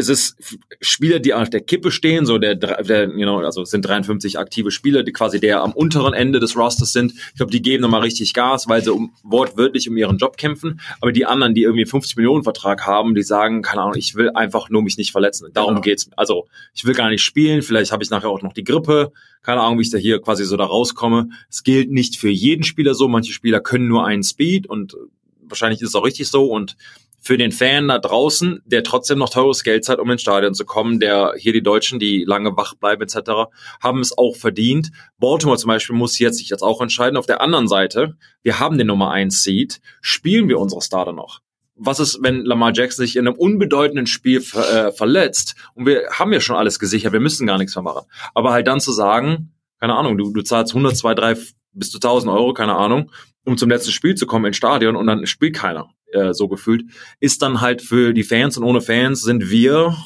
[0.00, 0.36] es ist
[0.80, 4.38] Spieler, die auf der Kippe stehen, so der, der you know, also es sind 53
[4.38, 7.12] aktive Spieler, die quasi der am unteren Ende des Rosters sind.
[7.12, 10.80] Ich glaube, die geben nochmal richtig Gas, weil sie um, wortwörtlich um ihren Job kämpfen.
[11.00, 14.30] Aber die anderen, die irgendwie 50 Millionen Vertrag haben, die sagen, keine Ahnung, ich will
[14.30, 15.48] einfach nur mich nicht verletzen.
[15.52, 15.82] Darum Genau.
[15.82, 16.10] geht's.
[16.16, 17.62] Also ich will gar nicht spielen.
[17.62, 19.12] Vielleicht habe ich nachher auch noch die Grippe.
[19.42, 21.28] Keine Ahnung, wie ich da hier quasi so da rauskomme.
[21.48, 23.08] Es gilt nicht für jeden Spieler so.
[23.08, 24.96] Manche Spieler können nur einen Speed und
[25.42, 26.76] wahrscheinlich ist es auch richtig so und
[27.20, 30.64] für den Fan da draußen, der trotzdem noch teures Geld zahlt, um ins Stadion zu
[30.64, 33.50] kommen, der hier die Deutschen, die lange wach bleiben etc.,
[33.82, 34.90] haben es auch verdient.
[35.18, 37.16] Baltimore zum Beispiel muss jetzt sich jetzt auch entscheiden.
[37.16, 41.40] Auf der anderen Seite, wir haben den Nummer 1 Seed, spielen wir unsere Starter noch?
[41.82, 46.08] Was ist, wenn Lamar Jackson sich in einem unbedeutenden Spiel ver äh, verletzt und wir
[46.10, 48.06] haben ja schon alles gesichert, wir müssen gar nichts mehr machen.
[48.34, 51.36] Aber halt dann zu sagen, keine Ahnung, du, du zahlst 100, 2, 3
[51.72, 53.10] bis zu 1000 Euro, keine Ahnung,
[53.44, 56.84] um zum letzten Spiel zu kommen ins Stadion und dann spielt keiner, äh, so gefühlt,
[57.20, 59.96] ist dann halt für die Fans und ohne Fans sind wir,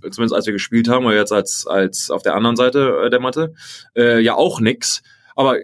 [0.00, 3.20] zumindest als wir gespielt haben, oder jetzt als, als auf der anderen Seite äh, der
[3.20, 3.54] Matte,
[3.96, 5.02] äh, ja auch nix.
[5.34, 5.58] Aber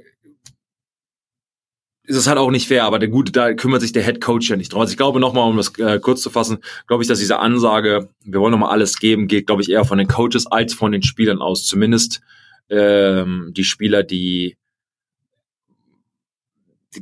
[2.08, 4.48] ist es halt auch nicht fair, aber der gute, da kümmert sich der Head Coach
[4.48, 4.80] ja nicht drum.
[4.80, 8.08] Also ich glaube nochmal, um das äh, kurz zu fassen, glaube ich, dass diese Ansage,
[8.24, 11.02] wir wollen nochmal alles geben, geht, glaube ich, eher von den Coaches als von den
[11.02, 11.66] Spielern aus.
[11.66, 12.22] Zumindest
[12.70, 14.56] ähm, die Spieler, die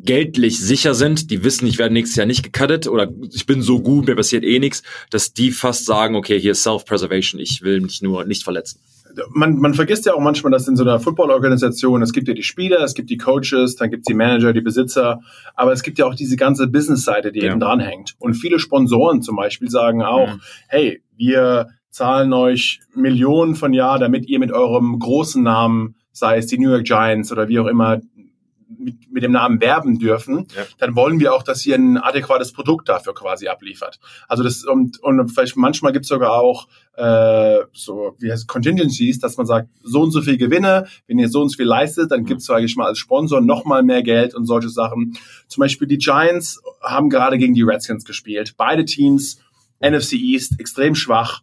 [0.03, 3.81] geldlich sicher sind, die wissen, ich werde nächstes Jahr nicht gecuttet oder ich bin so
[3.81, 7.81] gut, mir passiert eh nichts, dass die fast sagen, okay, hier ist Self-Preservation, ich will
[7.81, 8.81] mich nur nicht verletzen.
[9.31, 12.43] man, man vergisst ja auch manchmal, dass in so einer Football-Organisation, es gibt ja die
[12.43, 15.21] Spieler, es gibt die Coaches, dann gibt es die Manager, die Besitzer,
[15.55, 17.51] aber es gibt ja auch diese ganze Business-Seite, die Ja.
[17.53, 18.15] eben dranhängt.
[18.19, 20.41] Und viele Sponsoren zum Beispiel sagen auch, Mhm.
[20.69, 26.47] hey, wir zahlen euch Millionen von Jahr, damit ihr mit eurem großen Namen, sei es
[26.47, 28.01] die New York Giants oder wie auch immer,
[28.79, 30.63] mit, mit dem Namen werben dürfen, Ja.
[30.79, 34.01] dann wollen wir auch, dass ihr ein adäquates Produkt dafür quasi abliefert.
[34.29, 39.21] Also das und, und vielleicht manchmal gibt es sogar auch äh, so wie heißt Contingencies,
[39.21, 42.11] dass man sagt, so und so viel Gewinne, wenn ihr so und so viel leistet,
[42.11, 42.27] dann Mhm.
[42.27, 45.17] gibt es, sage ich mal, als Sponsor noch mal mehr Geld und solche Sachen.
[45.47, 48.55] Zum Beispiel die Giants haben gerade gegen die Redskins gespielt.
[48.57, 49.39] Beide Teams
[49.81, 51.43] NFC East extrem schwach.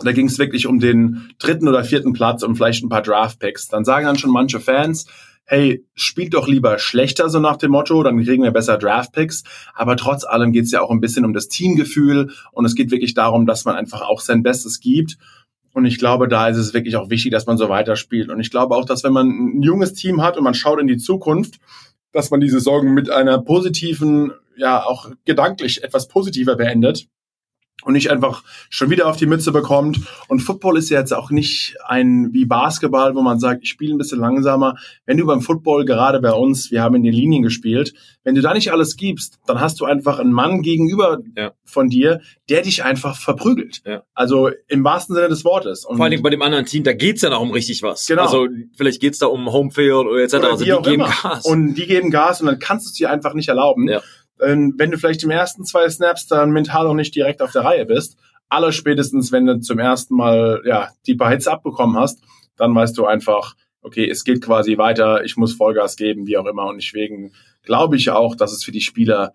[0.00, 3.66] Da ging es wirklich um den dritten oder vierten Platz, um vielleicht ein paar Draft-Picks.
[3.66, 5.06] Dann sagen dann schon manche Fans,
[5.48, 9.44] hey, spielt doch lieber schlechter, so nach dem Motto, dann kriegen wir besser Draft-Picks.
[9.74, 12.90] Aber trotz allem geht es ja auch ein bisschen um das Teamgefühl und es geht
[12.90, 15.16] wirklich darum, dass man einfach auch sein Bestes gibt.
[15.72, 18.28] Und ich glaube, da ist es wirklich auch wichtig, dass man so weiterspielt.
[18.28, 20.86] Und ich glaube auch, dass wenn man ein junges Team hat und man schaut in
[20.86, 21.58] die Zukunft,
[22.12, 27.08] dass man diese Sorgen mit einer positiven, ja, auch gedanklich etwas positiver beendet
[27.84, 30.00] und nicht einfach schon wieder auf die Mütze bekommt.
[30.26, 33.94] Und Football ist ja jetzt auch nicht ein wie Basketball, wo man sagt, ich spiele
[33.94, 34.74] ein bisschen langsamer.
[35.06, 38.42] Wenn du beim Football, gerade bei uns, wir haben in den Linien gespielt, wenn du
[38.42, 41.52] da nicht alles gibst, dann hast du einfach einen Mann gegenüber Ja.
[41.64, 43.80] von dir, der dich einfach verprügelt.
[43.86, 44.02] Ja.
[44.12, 45.84] Also im wahrsten Sinne des Wortes.
[45.84, 48.06] Und Vor allem bei dem anderen Team, da geht's ja noch um richtig was.
[48.06, 48.22] Genau.
[48.22, 50.34] Also vielleicht geht's da um Homefield oder etc.
[50.34, 51.12] Oder also die geben immer.
[51.22, 51.44] Gas.
[51.46, 53.88] Und die geben Gas und dann kannst du es dir einfach nicht erlauben.
[53.88, 54.02] Ja.
[54.42, 57.64] Ähm, wenn du vielleicht im ersten zwei Snaps dann mental noch nicht direkt auf der
[57.64, 58.16] Reihe bist,
[58.48, 62.22] aller spätestens, wenn du zum ersten Mal ja die paar Hits abbekommen hast,
[62.56, 66.46] dann weißt du einfach, okay, es geht quasi weiter, ich muss Vollgas geben, wie auch
[66.46, 66.66] immer.
[66.66, 69.32] Und deswegen glaube ich auch, dass es für die Spieler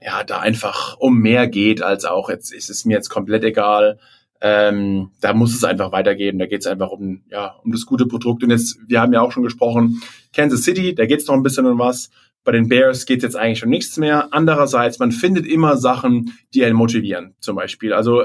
[0.00, 3.98] ja da einfach um mehr geht, als auch jetzt ist es mir jetzt komplett egal.
[4.40, 6.38] Ähm, da muss es einfach weitergehen.
[6.38, 8.42] Da geht es einfach um, ja, um das gute Produkt.
[8.42, 10.02] Und jetzt, wir haben ja auch schon gesprochen,
[10.34, 12.10] Kansas City, da geht es noch ein bisschen um was.
[12.46, 14.28] Bei den Bears geht jetzt eigentlich um nichts mehr.
[14.30, 17.34] Andererseits, man findet immer Sachen, die einen motivieren.
[17.40, 18.22] Zum Beispiel, also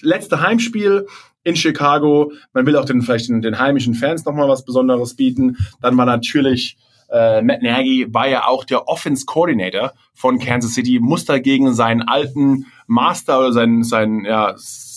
[0.00, 1.06] letzte Heimspiel
[1.42, 2.32] in Chicago.
[2.52, 5.56] Man will auch den vielleicht den, den heimischen Fans nochmal was Besonderes bieten.
[5.82, 6.78] Dann war natürlich
[7.10, 12.02] äh, Matt Nagy war ja auch der Offense Coordinator von Kansas City, muss dagegen seinen
[12.02, 14.54] alten Master oder seinen, seinen, ja,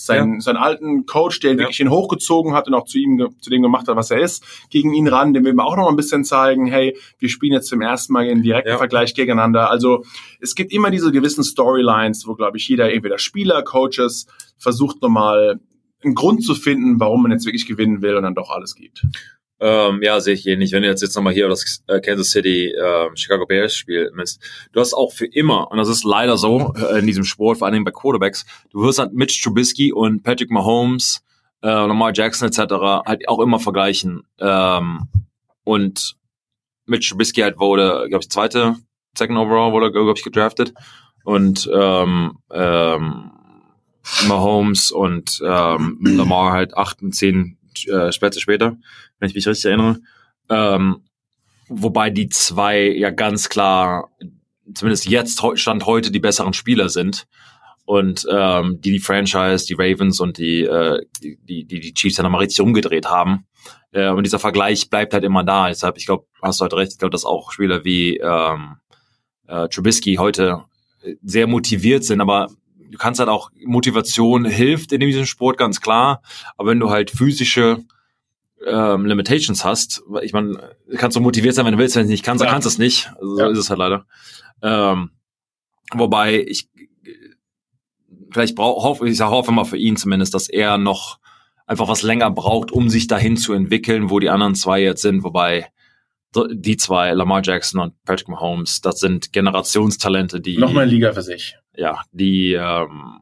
[0.10, 0.40] seinen, ja.
[0.42, 1.64] seinen alten Coach, der ihn ja.
[1.64, 4.44] wirklich ihn hochgezogen hat und auch zu ihm, zu dem gemacht hat, was er ist,
[4.70, 5.34] gegen ihn ran.
[5.34, 8.28] Dem will man auch noch ein bisschen zeigen, hey, wir spielen jetzt zum ersten Mal
[8.28, 8.78] in direkten ja.
[8.78, 9.70] Vergleich gegeneinander.
[9.70, 10.04] Also
[10.40, 15.60] es gibt immer diese gewissen Storylines, wo, glaube ich, jeder entweder Spieler, Coaches versucht nochmal
[16.04, 19.06] einen Grund zu finden, warum man jetzt wirklich gewinnen will und dann doch alles gibt.
[19.62, 20.72] Ähm, ja, sehe ich ähnlich.
[20.72, 24.42] Wenn du jetzt, jetzt nochmal hier das äh, Kansas City äh, Chicago Bears Spiel misst,
[24.72, 27.68] du hast auch für immer, und das ist leider so äh, in diesem Sport, vor
[27.68, 31.22] allem bei Quarterbacks, du wirst halt Mitch Trubisky und Patrick Mahomes,
[31.62, 32.74] äh, Lamar Jackson etc.
[33.06, 34.24] halt auch immer vergleichen.
[34.40, 35.10] Ähm,
[35.66, 36.16] und
[36.86, 38.76] Mitch Trubisky halt wurde, glaube ich, zweite,
[39.18, 40.74] second overall wurde, glaube ich, gedraftet.
[41.26, 43.32] Und ähm, ähm,
[44.28, 48.78] Mahomes und ähm, Lamar halt acht und zehn äh, Spätze später
[49.20, 50.00] wenn ich mich richtig erinnere.
[50.50, 51.04] Ähm,
[51.68, 54.10] wobei die zwei ja ganz klar,
[54.74, 57.28] zumindest jetzt stand heute, die besseren Spieler sind.
[57.86, 62.24] Und ähm, die die Franchise, die Ravens und die, äh, die, die, die Chiefs ja
[62.24, 63.48] nochmal richtig umgedreht haben.
[63.92, 65.70] Äh, und dieser Vergleich bleibt halt immer da.
[65.70, 68.76] Deshalb, ich glaube, hast du halt recht, ich glaube, dass auch Spieler wie ähm,
[69.48, 70.66] äh, Trubisky heute
[71.24, 72.50] sehr motiviert sind, aber
[72.92, 76.22] du kannst halt auch, Motivation hilft in diesem Sport ganz klar,
[76.58, 77.84] aber wenn du halt physische
[78.66, 82.26] ähm, Limitations hast, ich meine, kannst du motiviert sein, wenn du willst, wenn du nicht
[82.26, 82.46] kannst, ja.
[82.46, 83.12] dann kannst du es nicht.
[83.16, 83.50] Also, so ja.
[83.50, 84.06] ist es halt leider.
[84.62, 85.12] Ähm,
[85.94, 86.70] wobei ich
[88.32, 91.20] vielleicht brauche, hoffe, ich hoffe mal für ihn zumindest, dass er noch
[91.66, 95.24] einfach was länger braucht, um sich dahin zu entwickeln, wo die anderen zwei jetzt sind,
[95.24, 95.68] wobei
[96.52, 101.58] die zwei, Lamar Jackson und Patrick Mahomes, das sind Generationstalente, die nochmal Liga für sich.
[101.76, 103.20] Ja, die ähm,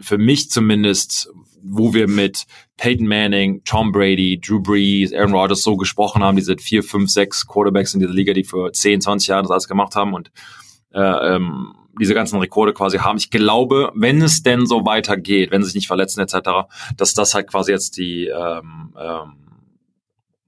[0.00, 1.30] für mich zumindest
[1.62, 6.56] wo wir mit Peyton Manning, Tom Brady, Drew Brees, Aaron Rodgers so gesprochen haben, diese
[6.56, 9.96] vier, fünf, sechs Quarterbacks in dieser Liga, die für 10, 20 Jahre das alles gemacht
[9.96, 10.30] haben und
[10.92, 13.18] äh, ähm, diese ganzen Rekorde quasi haben.
[13.18, 17.34] Ich glaube, wenn es denn so weitergeht, wenn sie sich nicht verletzen etc., dass das
[17.34, 19.32] halt quasi jetzt die ähm, ähm,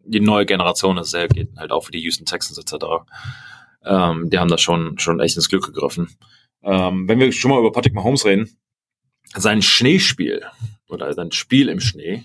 [0.04, 2.86] die neue Generation ist, sehr geht halt auch für die Houston Texans etc.
[3.84, 6.08] Ähm, die haben da schon schon echt ins Glück gegriffen.
[6.62, 8.48] Ähm, wenn wir schon mal über Patrick Mahomes reden,
[9.36, 10.42] sein Schneespiel
[10.88, 12.24] oder sein Spiel im Schnee.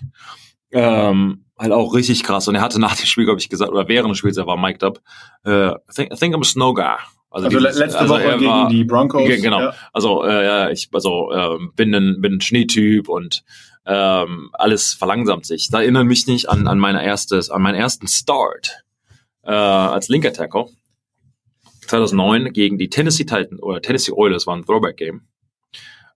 [0.72, 2.48] Ähm, halt auch richtig krass.
[2.48, 4.56] Und er hatte nach dem Spiel, glaube ich, gesagt, oder während des Spiels, er war
[4.56, 5.00] mic'd up,
[5.46, 6.96] uh, I, think, I think I'm a snow guy.
[7.30, 9.28] Also, also dieses, letzte also Woche gegen war, die Broncos.
[9.28, 9.60] Genau.
[9.60, 9.74] Ja.
[9.92, 13.44] Also äh, ich also ähm, bin ein bin ein Schneetyp und
[13.84, 15.68] ähm, alles verlangsamt sich.
[15.68, 18.84] Da erinnere mich nicht an an meine erstes an meinen ersten Start
[19.42, 20.68] äh, als linker Tackle
[21.82, 25.22] 2009 gegen die Tennessee Titans oder Tennessee Oilers war ein Throwback Game.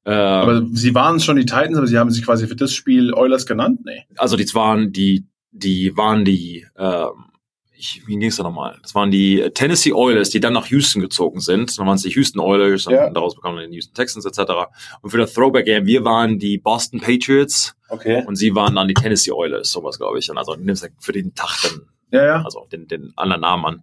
[0.06, 3.12] Ähm, aber sie waren schon die Titans, aber sie haben sich quasi für das Spiel
[3.12, 3.80] Oilers genannt?
[3.84, 4.06] Nee.
[4.16, 7.30] Also die waren die, die waren die, ähm,
[7.76, 8.78] ich, wie ging es da nochmal?
[8.82, 11.78] Das waren die Tennessee Oilers, die dann nach Houston gezogen sind.
[11.78, 13.10] Dann waren es die Houston Oilers und ja.
[13.10, 14.52] daraus bekamen dann die Houston Texans etc.
[15.00, 18.22] Und für das Throwback Game, wir waren die Boston Patriots okay.
[18.26, 20.30] und sie waren dann die Tennessee Oilers, sowas glaube ich.
[20.30, 22.42] Und also nimmst für den Tag dann, ja, ja.
[22.42, 23.82] also den, den anderen Namen an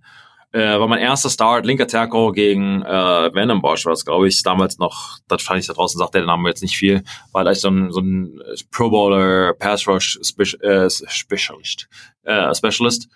[0.53, 4.41] äh, war mein erster Start, linker Tackle gegen äh, Venom Bosch, war das, glaube ich,
[4.43, 7.59] damals noch, das fand ich da draußen, sagt der Name jetzt nicht viel, war gleich
[7.59, 10.17] so ein, so ein Pro Bowler, Pass Rush
[10.61, 11.89] äh, Specialist,
[12.23, 13.09] äh, Specialist.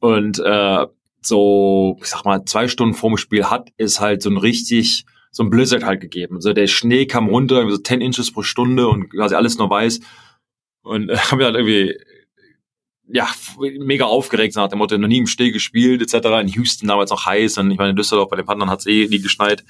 [0.00, 0.86] Und äh,
[1.22, 5.42] so, ich sag mal, zwei Stunden vorm Spiel hat es halt so ein richtig, so
[5.42, 6.36] ein Blizzard halt gegeben.
[6.36, 10.00] Also der Schnee kam runter, so 10 Inches pro Stunde und quasi alles nur weiß.
[10.82, 11.94] Und äh, haben wir halt irgendwie
[13.12, 13.28] ja,
[13.78, 16.28] mega aufgeregt nach dem Motto, noch nie im Steh gespielt, etc.
[16.40, 18.86] In Houston damals noch heiß und ich meine, in Düsseldorf bei den Panthern hat es
[18.86, 19.64] eh nie geschneit,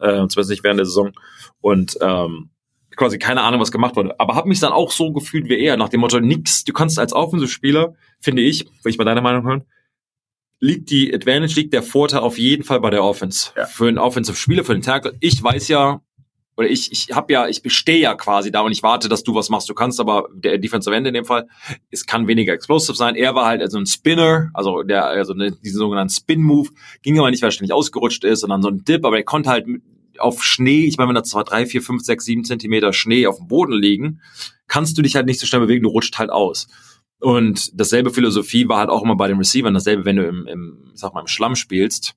[0.00, 1.12] äh, zumindest nicht während der Saison.
[1.60, 2.50] Und ähm,
[2.96, 4.18] quasi keine Ahnung, was gemacht wurde.
[4.18, 6.98] Aber habe mich dann auch so gefühlt wie er, nach dem Motto, nix, du kannst
[6.98, 9.64] als Offensive-Spieler, finde ich, will ich mal deine Meinung hören,
[10.60, 13.52] liegt die Advantage, liegt der Vorteil auf jeden Fall bei der Offense.
[13.56, 13.66] Ja.
[13.66, 15.16] Für einen Offensive-Spieler, für den Tackle.
[15.20, 16.02] Ich weiß ja,
[16.58, 19.32] oder ich, ich habe ja, ich bestehe ja quasi da und ich warte, dass du
[19.32, 19.70] was machst.
[19.70, 21.46] Du kannst aber, der Defensive End in dem Fall,
[21.92, 23.14] es kann weniger explosive sein.
[23.14, 26.70] Er war halt also ein Spinner, also der, also ne, diesen sogenannten Spin-Move,
[27.02, 29.50] ging aber nicht, weil er ständig ausgerutscht ist, sondern so ein Dip, aber er konnte
[29.50, 29.66] halt
[30.18, 33.36] auf Schnee, ich meine, wenn da zwar drei, vier, fünf, sechs, sieben Zentimeter Schnee auf
[33.36, 34.20] dem Boden liegen,
[34.66, 36.66] kannst du dich halt nicht so schnell bewegen, du rutscht halt aus.
[37.20, 40.90] Und dasselbe Philosophie war halt auch immer bei den Receivern, dasselbe, wenn du im, im
[40.94, 42.16] sag mal, im Schlamm spielst,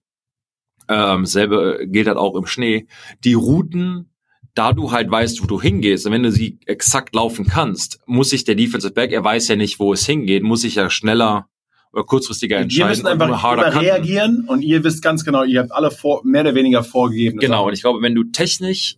[0.87, 2.87] ähm, selbe gilt halt auch im Schnee.
[3.23, 4.10] Die Routen
[4.53, 8.29] da du halt weißt, wo du hingehst, und wenn du sie exakt laufen kannst, muss
[8.29, 11.47] sich der Defensive Back, er weiß ja nicht, wo es hingeht, muss sich ja schneller
[11.93, 12.83] oder kurzfristiger entscheiden.
[12.83, 16.41] Wir müssen einfach immer reagieren und ihr wisst ganz genau, ihr habt alle vor, mehr
[16.41, 17.39] oder weniger vorgegeben.
[17.39, 18.97] Genau, und ich glaube, wenn du technisch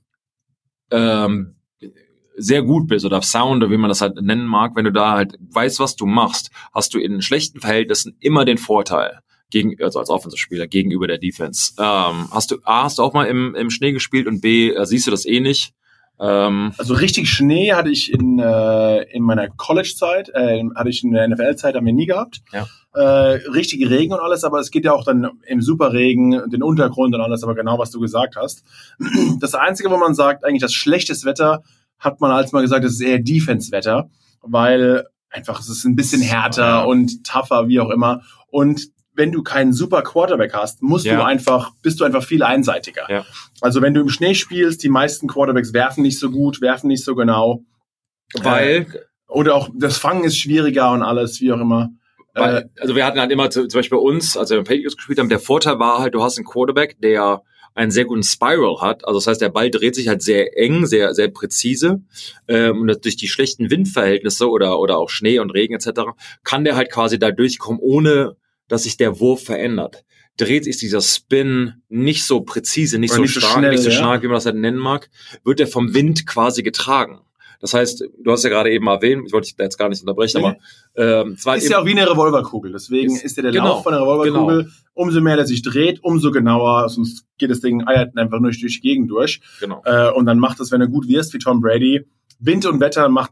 [0.92, 1.56] ähm,
[2.36, 5.12] sehr gut bist oder Sound oder wie man das halt nennen mag, wenn du da
[5.14, 9.20] halt weißt, was du machst, hast du in schlechten Verhältnissen immer den Vorteil
[9.54, 11.74] gegen, also als Offensive-Spieler gegenüber der Defense.
[11.78, 14.86] Ähm, hast du A, hast du auch mal im, im Schnee gespielt und B, äh,
[14.86, 15.74] siehst du das eh nicht?
[16.20, 21.12] Ähm, also richtig Schnee hatte ich in, äh, in meiner College-Zeit, äh, hatte ich in
[21.12, 22.42] der NFL-Zeit, haben wir nie gehabt.
[22.52, 22.68] Ja.
[22.94, 27.14] Äh, richtige Regen und alles, aber es geht ja auch dann im Superregen, den Untergrund
[27.14, 28.64] und alles, aber genau, was du gesagt hast.
[29.40, 31.62] Das Einzige, wo man sagt, eigentlich das schlechteste Wetter,
[32.00, 34.10] hat man als mal gesagt, das ist eher Defense-Wetter,
[34.42, 38.22] weil einfach es ist ein bisschen härter und tougher, wie auch immer.
[38.48, 41.16] Und wenn du keinen super Quarterback hast, musst ja.
[41.16, 43.06] du einfach, bist du einfach viel einseitiger.
[43.10, 43.26] Ja.
[43.62, 47.04] Also wenn du im Schnee spielst, die meisten Quarterbacks werfen nicht so gut, werfen nicht
[47.04, 47.64] so genau.
[48.42, 48.68] Weil.
[48.70, 48.86] Äh,
[49.28, 51.90] oder auch das Fangen ist schwieriger und alles, wie auch immer.
[52.34, 54.96] Weil, äh, also wir hatten halt immer zum Beispiel bei uns, als wir im Patriots
[54.96, 57.42] gespielt haben, der Vorteil war halt, du hast einen Quarterback, der
[57.76, 59.06] einen sehr guten Spiral hat.
[59.06, 62.02] Also das heißt, der Ball dreht sich halt sehr eng, sehr, sehr präzise.
[62.48, 66.12] Ähm, und durch die schlechten Windverhältnisse oder, oder auch Schnee und Regen etc.
[66.44, 68.36] kann der halt quasi da durchkommen, ohne
[68.68, 70.04] dass sich der Wurf verändert.
[70.38, 73.92] Dreht sich dieser Spin nicht so präzise, nicht, so, nicht stark, so schnell, nicht so
[73.92, 74.24] stark, ja.
[74.24, 75.10] wie man das halt nennen mag,
[75.44, 77.22] wird er vom Wind quasi getragen.
[77.64, 80.02] Das heißt, du hast ja gerade eben erwähnt, ich wollte dich da jetzt gar nicht
[80.02, 80.48] unterbrechen, nee.
[80.98, 82.74] aber ähm, ist ja auch wie eine Revolverkugel.
[82.74, 84.76] Deswegen ist, ist ja der genau, Lauf von der Revolverkugel, genau.
[84.94, 88.60] umso mehr der sich dreht, umso genauer, sonst geht das Ding eiert einfach nur durch
[88.60, 89.40] die Gegend durch.
[89.62, 89.82] Genau.
[89.86, 92.06] Äh, und dann macht es, wenn du gut wirst, wie Tom Brady,
[92.40, 93.32] Wind und Wetter macht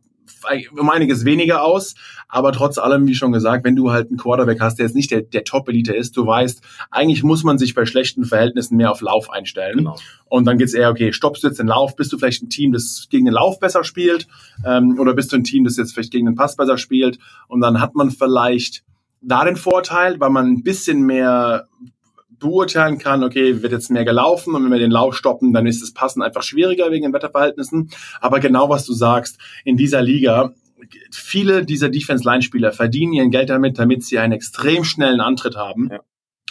[0.78, 1.96] um einiges weniger aus,
[2.28, 5.12] aber trotz allem, wie schon gesagt, wenn du halt einen Quarterback hast, der jetzt nicht
[5.12, 9.02] der, der Top-Elite ist, du weißt, eigentlich muss man sich bei schlechten Verhältnissen mehr auf
[9.02, 9.80] Lauf einstellen.
[9.80, 9.98] Genau.
[10.30, 12.72] Und dann geht's eher, okay, stoppst du jetzt den Lauf, bist du vielleicht ein Team,
[12.72, 14.28] das gegen den Lauf besser spielt,
[14.66, 17.62] ähm, oder bist du ein Team, das jetzt vielleicht gegen den Pass besser spielt, und
[17.62, 18.84] dann hat man vielleicht
[19.22, 21.68] da den Vorteil, weil man ein bisschen mehr
[22.42, 25.82] beurteilen kann, okay, wird jetzt mehr gelaufen und wenn wir den Lauf stoppen, dann ist
[25.82, 27.90] das Passen einfach schwieriger wegen den Wetterverhältnissen.
[28.20, 30.54] Aber genau was du sagst, in dieser Liga,
[31.12, 35.90] viele dieser Defense-Line-Spieler verdienen ihren Geld damit, damit sie einen extrem schnellen Antritt haben.
[35.92, 36.00] Ja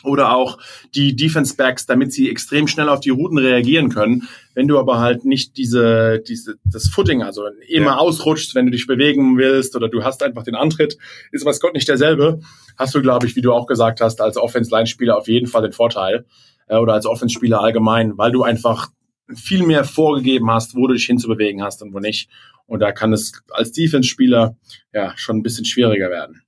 [0.04, 0.58] oder auch
[0.94, 4.28] die Defense Backs, damit sie extrem schnell auf die Routen reagieren können.
[4.54, 7.96] Wenn du aber halt nicht diese, diese das Footing, also immer ja.
[7.96, 10.96] ausrutschst, wenn du dich bewegen willst oder du hast einfach den Antritt,
[11.32, 12.40] ist was Gott nicht derselbe,
[12.76, 15.72] hast du, glaube ich, wie du auch gesagt hast, als Offense-Line-Spieler auf jeden Fall den
[15.72, 16.26] Vorteil
[16.66, 18.88] äh, oder als Offense-Spieler allgemein, weil du einfach
[19.34, 22.28] viel mehr vorgegeben hast, wo du dich hinzubewegen hast und wo nicht.
[22.66, 24.56] Und da kann es als Defense-Spieler
[24.92, 26.42] ja schon ein bisschen schwieriger werden.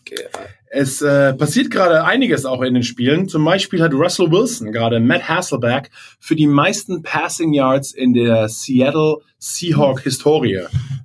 [0.00, 0.26] Okay.
[0.74, 3.28] Es äh, passiert gerade einiges auch in den Spielen.
[3.28, 8.48] Zum Beispiel hat Russell Wilson gerade Matt Hasselback für die meisten Passing Yards in der
[8.48, 10.62] Seattle Seahawk Historie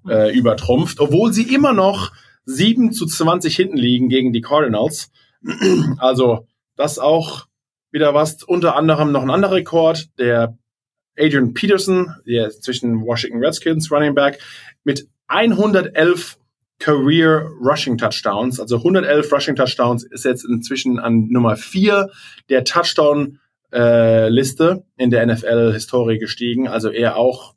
[0.08, 2.14] äh, übertrumpft, obwohl sie immer noch
[2.46, 5.12] 7 zu 20 hinten liegen gegen die Cardinals.
[5.98, 7.48] also das auch
[7.92, 8.44] wieder was.
[8.44, 10.58] Unter anderem noch ein anderer Rekord, der
[11.20, 14.40] Adrian Peterson, der zwischen Washington Redskins Running Back,
[14.86, 16.38] mit 111
[16.80, 22.10] Career Rushing Touchdowns, also 111 Rushing Touchdowns ist jetzt inzwischen an Nummer 4
[22.50, 23.40] der Touchdown
[23.74, 27.56] äh, in der NFL Historie gestiegen, also er auch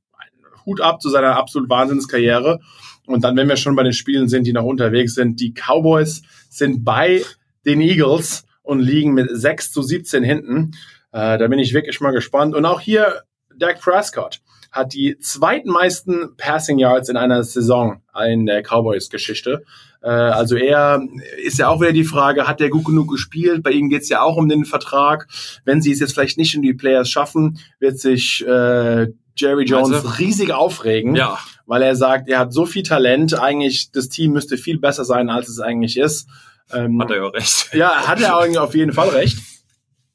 [0.67, 2.61] Hut ab zu seiner absolut Wahnsinnskarriere.
[3.07, 6.23] Und dann, wenn wir schon bei den Spielen sind, die noch unterwegs sind, die Cowboys
[6.49, 7.23] sind bei
[7.67, 10.73] den Eagles und liegen mit 6 zu 17 hinten.
[11.13, 12.55] Äh, da bin ich wirklich mal gespannt.
[12.55, 13.23] Und auch hier
[13.57, 19.65] Dak Prescott hat die zweitmeisten Passing Yards in einer Saison in der Cowboys-Geschichte.
[20.03, 21.03] Äh, also er
[21.43, 23.63] ist ja auch wieder die Frage, hat der gut genug gespielt?
[23.63, 25.29] Bei ihm geht es ja auch um den Vertrag.
[25.65, 29.93] Wenn sie es jetzt vielleicht nicht in die Playoffs schaffen, wird sich äh, Jerry Jones
[29.93, 31.39] also, riesig aufregen, ja.
[31.67, 35.31] weil er sagt, er hat so viel Talent, eigentlich das Team müsste viel besser sein,
[35.31, 36.29] als es eigentlich ist.
[36.73, 37.71] Ähm, hat er ja recht.
[37.73, 39.39] Ja, hat er auf jeden Fall recht.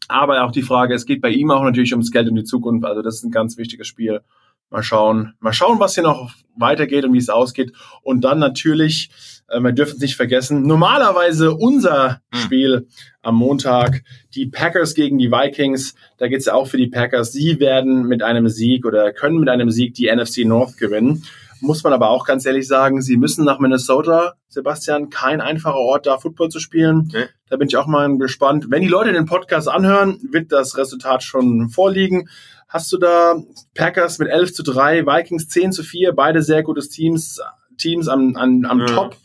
[0.07, 2.85] Aber auch die Frage, es geht bei ihm auch natürlich ums Geld und die Zukunft.
[2.85, 4.21] Also das ist ein ganz wichtiges Spiel.
[4.69, 7.71] Mal schauen, mal schauen, was hier noch weitergeht und wie es ausgeht.
[8.01, 9.09] Und dann natürlich,
[9.47, 12.39] äh, wir dürfen es nicht vergessen, normalerweise unser hm.
[12.39, 12.87] Spiel
[13.21, 15.95] am Montag, die Packers gegen die Vikings.
[16.17, 17.31] Da geht es ja auch für die Packers.
[17.31, 21.23] Sie werden mit einem Sieg oder können mit einem Sieg die NFC North gewinnen.
[21.61, 26.05] Muss man aber auch ganz ehrlich sagen, sie müssen nach Minnesota, Sebastian, kein einfacher Ort,
[26.05, 27.07] da Football zu spielen.
[27.09, 27.27] Okay.
[27.49, 28.67] Da bin ich auch mal gespannt.
[28.69, 32.27] Wenn die Leute den Podcast anhören, wird das Resultat schon vorliegen.
[32.67, 33.35] Hast du da
[33.73, 37.39] Packers mit 11 zu 3, Vikings 10 zu 4, beide sehr gutes Teams,
[37.77, 38.85] Teams am, am, am ja.
[38.87, 39.17] Top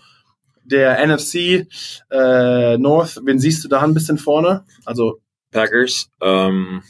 [0.65, 1.67] der NFC
[2.11, 3.21] äh, North.
[3.25, 4.65] Wen siehst du da ein bisschen vorne?
[4.85, 6.09] Also Packers.
[6.21, 6.83] Ähm,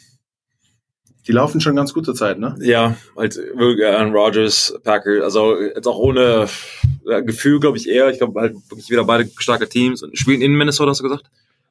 [1.27, 2.57] Die laufen schon ganz gut zur Zeit, ne?
[2.61, 6.47] Ja, halt wirklich Aaron Rodgers, Packer, also jetzt auch ohne
[7.07, 8.11] äh, Gefühl, glaube ich eher.
[8.11, 11.31] Ich glaube halt wirklich wieder beide starke Teams und spielen in Minnesota, hast du gesagt?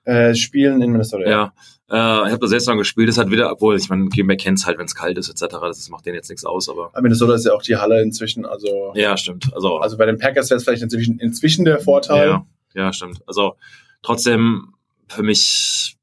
[0.10, 1.30] Äh, spielen in Minnesota, ja.
[1.30, 2.24] Ja.
[2.24, 4.38] Äh, ich habe da selbst noch gespielt, ist halt wieder, obwohl ich meine, Green Bay
[4.38, 5.57] kennt's halt, wenn es kalt ist, etc.
[5.62, 6.88] Das macht denen jetzt nichts aus, aber.
[6.93, 8.91] Aber Minnesota ist ja auch die Halle inzwischen, also.
[8.95, 9.53] Ja, stimmt.
[9.53, 12.28] Also, Also bei den Packers wäre es vielleicht inzwischen, inzwischen der Vorteil.
[12.28, 13.22] ja, ja, stimmt.
[13.28, 13.55] Also
[14.01, 14.74] trotzdem
[15.07, 15.95] für mich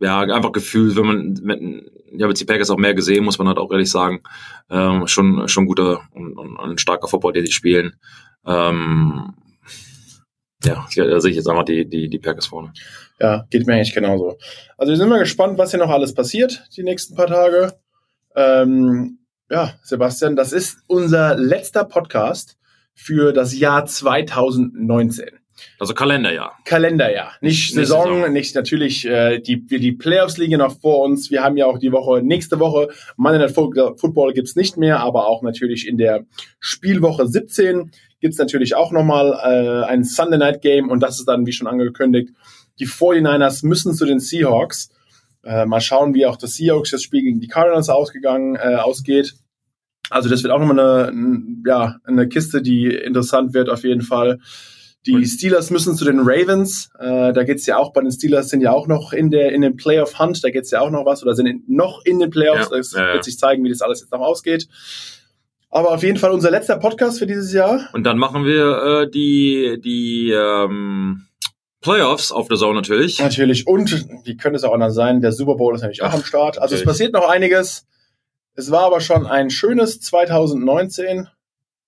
[0.00, 3.38] ja einfach Gefühl, wenn man wenn, ich habe jetzt die Packers auch mehr gesehen, muss
[3.38, 4.20] man halt auch ehrlich sagen,
[4.68, 7.94] ähm, schon schon guter und, und, und ein starker Football, den die spielen.
[8.46, 9.34] Ähm,
[10.64, 12.72] ja, da sehe ich jetzt einfach die die die Packers vorne.
[13.20, 14.38] Ja, geht mir eigentlich genauso.
[14.76, 17.74] Also wir sind mal gespannt, was hier noch alles passiert, die nächsten paar Tage.
[18.34, 19.18] Ähm,
[19.50, 22.56] ja, Sebastian, das ist unser letzter Podcast
[22.94, 25.41] für das Jahr 2019.
[25.78, 26.56] Also Kalenderjahr.
[26.64, 28.32] Kalenderjahr, nicht Nicht Saison, Saison.
[28.32, 31.30] nicht natürlich äh, die die Playoffs liegen noch vor uns.
[31.30, 35.00] Wir haben ja auch die Woche nächste Woche Monday Night Fo- Football gibt's nicht mehr,
[35.00, 36.24] aber auch natürlich in der
[36.58, 37.90] Spielwoche 17
[38.20, 41.66] gibt's natürlich auch nochmal äh, ein Sunday Night Game und das ist dann wie schon
[41.66, 42.30] angekündigt.
[42.78, 44.90] Die 49ers müssen zu den Seahawks.
[45.44, 49.34] Äh, mal schauen, wie auch das Seahawks das Spiel gegen die Cardinals ausgegangen äh, ausgeht.
[50.08, 54.38] Also das wird auch nochmal eine, ja, eine Kiste, die interessant wird auf jeden Fall.
[55.06, 56.90] Die Steelers müssen zu den Ravens.
[56.98, 59.62] Äh, da geht's ja auch bei den Steelers sind ja auch noch in der in
[59.62, 60.44] dem Playoff Hunt.
[60.44, 62.70] Da geht's ja auch noch was oder sind in, noch in den Playoffs.
[62.70, 64.68] Ja, das ja, wird sich zeigen, wie das alles jetzt noch ausgeht.
[65.70, 67.88] Aber auf jeden Fall unser letzter Podcast für dieses Jahr.
[67.94, 71.26] Und dann machen wir äh, die die ähm,
[71.80, 73.18] Playoffs auf der Zone natürlich.
[73.18, 73.66] Natürlich.
[73.66, 75.20] Und wie könnte es auch anders sein?
[75.20, 76.58] Der Super Bowl ist natürlich auch am Start.
[76.58, 76.86] Also es natürlich.
[76.86, 77.86] passiert noch einiges.
[78.54, 81.26] Es war aber schon ein schönes 2019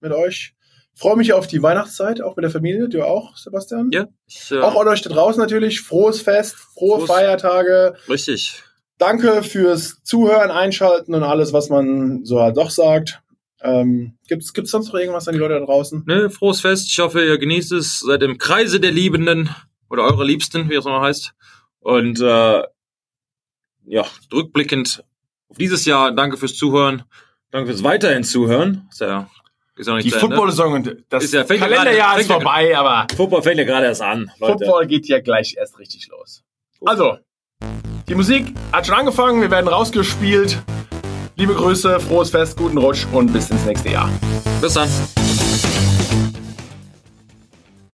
[0.00, 0.54] mit euch.
[0.96, 2.88] Freue mich auf die Weihnachtszeit, auch mit der Familie.
[2.88, 3.90] Du auch, Sebastian?
[3.92, 5.80] Ja, ich, äh, Auch an euch da draußen natürlich.
[5.80, 7.94] Frohes Fest, frohe Frohes- Feiertage.
[8.08, 8.62] richtig.
[8.98, 13.20] Danke fürs Zuhören, Einschalten und alles, was man so halt doch sagt.
[13.60, 16.04] Ähm, gibt's, gibt's sonst noch irgendwas an die Leute da draußen?
[16.06, 16.86] Ne, frohes Fest.
[16.88, 18.00] Ich hoffe, ihr genießt es.
[18.00, 19.50] Seid im Kreise der Liebenden
[19.90, 21.32] oder eure Liebsten, wie es nochmal heißt.
[21.80, 22.62] Und äh,
[23.86, 25.02] ja, rückblickend
[25.48, 27.02] auf dieses Jahr, danke fürs Zuhören.
[27.50, 28.88] Danke fürs weiterhin Zuhören.
[29.00, 29.28] Ja,
[29.76, 30.10] ist ja nicht Die.
[30.10, 33.64] Football-Saison und das Ist ja- ja Kalenderjahr gerade- ist ja vorbei, aber Football fängt ja
[33.64, 34.30] gerade erst an.
[34.38, 34.52] Leute.
[34.64, 36.42] Football geht ja gleich erst richtig los.
[36.84, 37.18] Also,
[38.08, 40.58] die Musik hat schon angefangen, wir werden rausgespielt.
[41.36, 44.08] Liebe Grüße, frohes Fest, guten Rutsch und bis ins nächste Jahr.
[44.60, 44.88] Bis dann.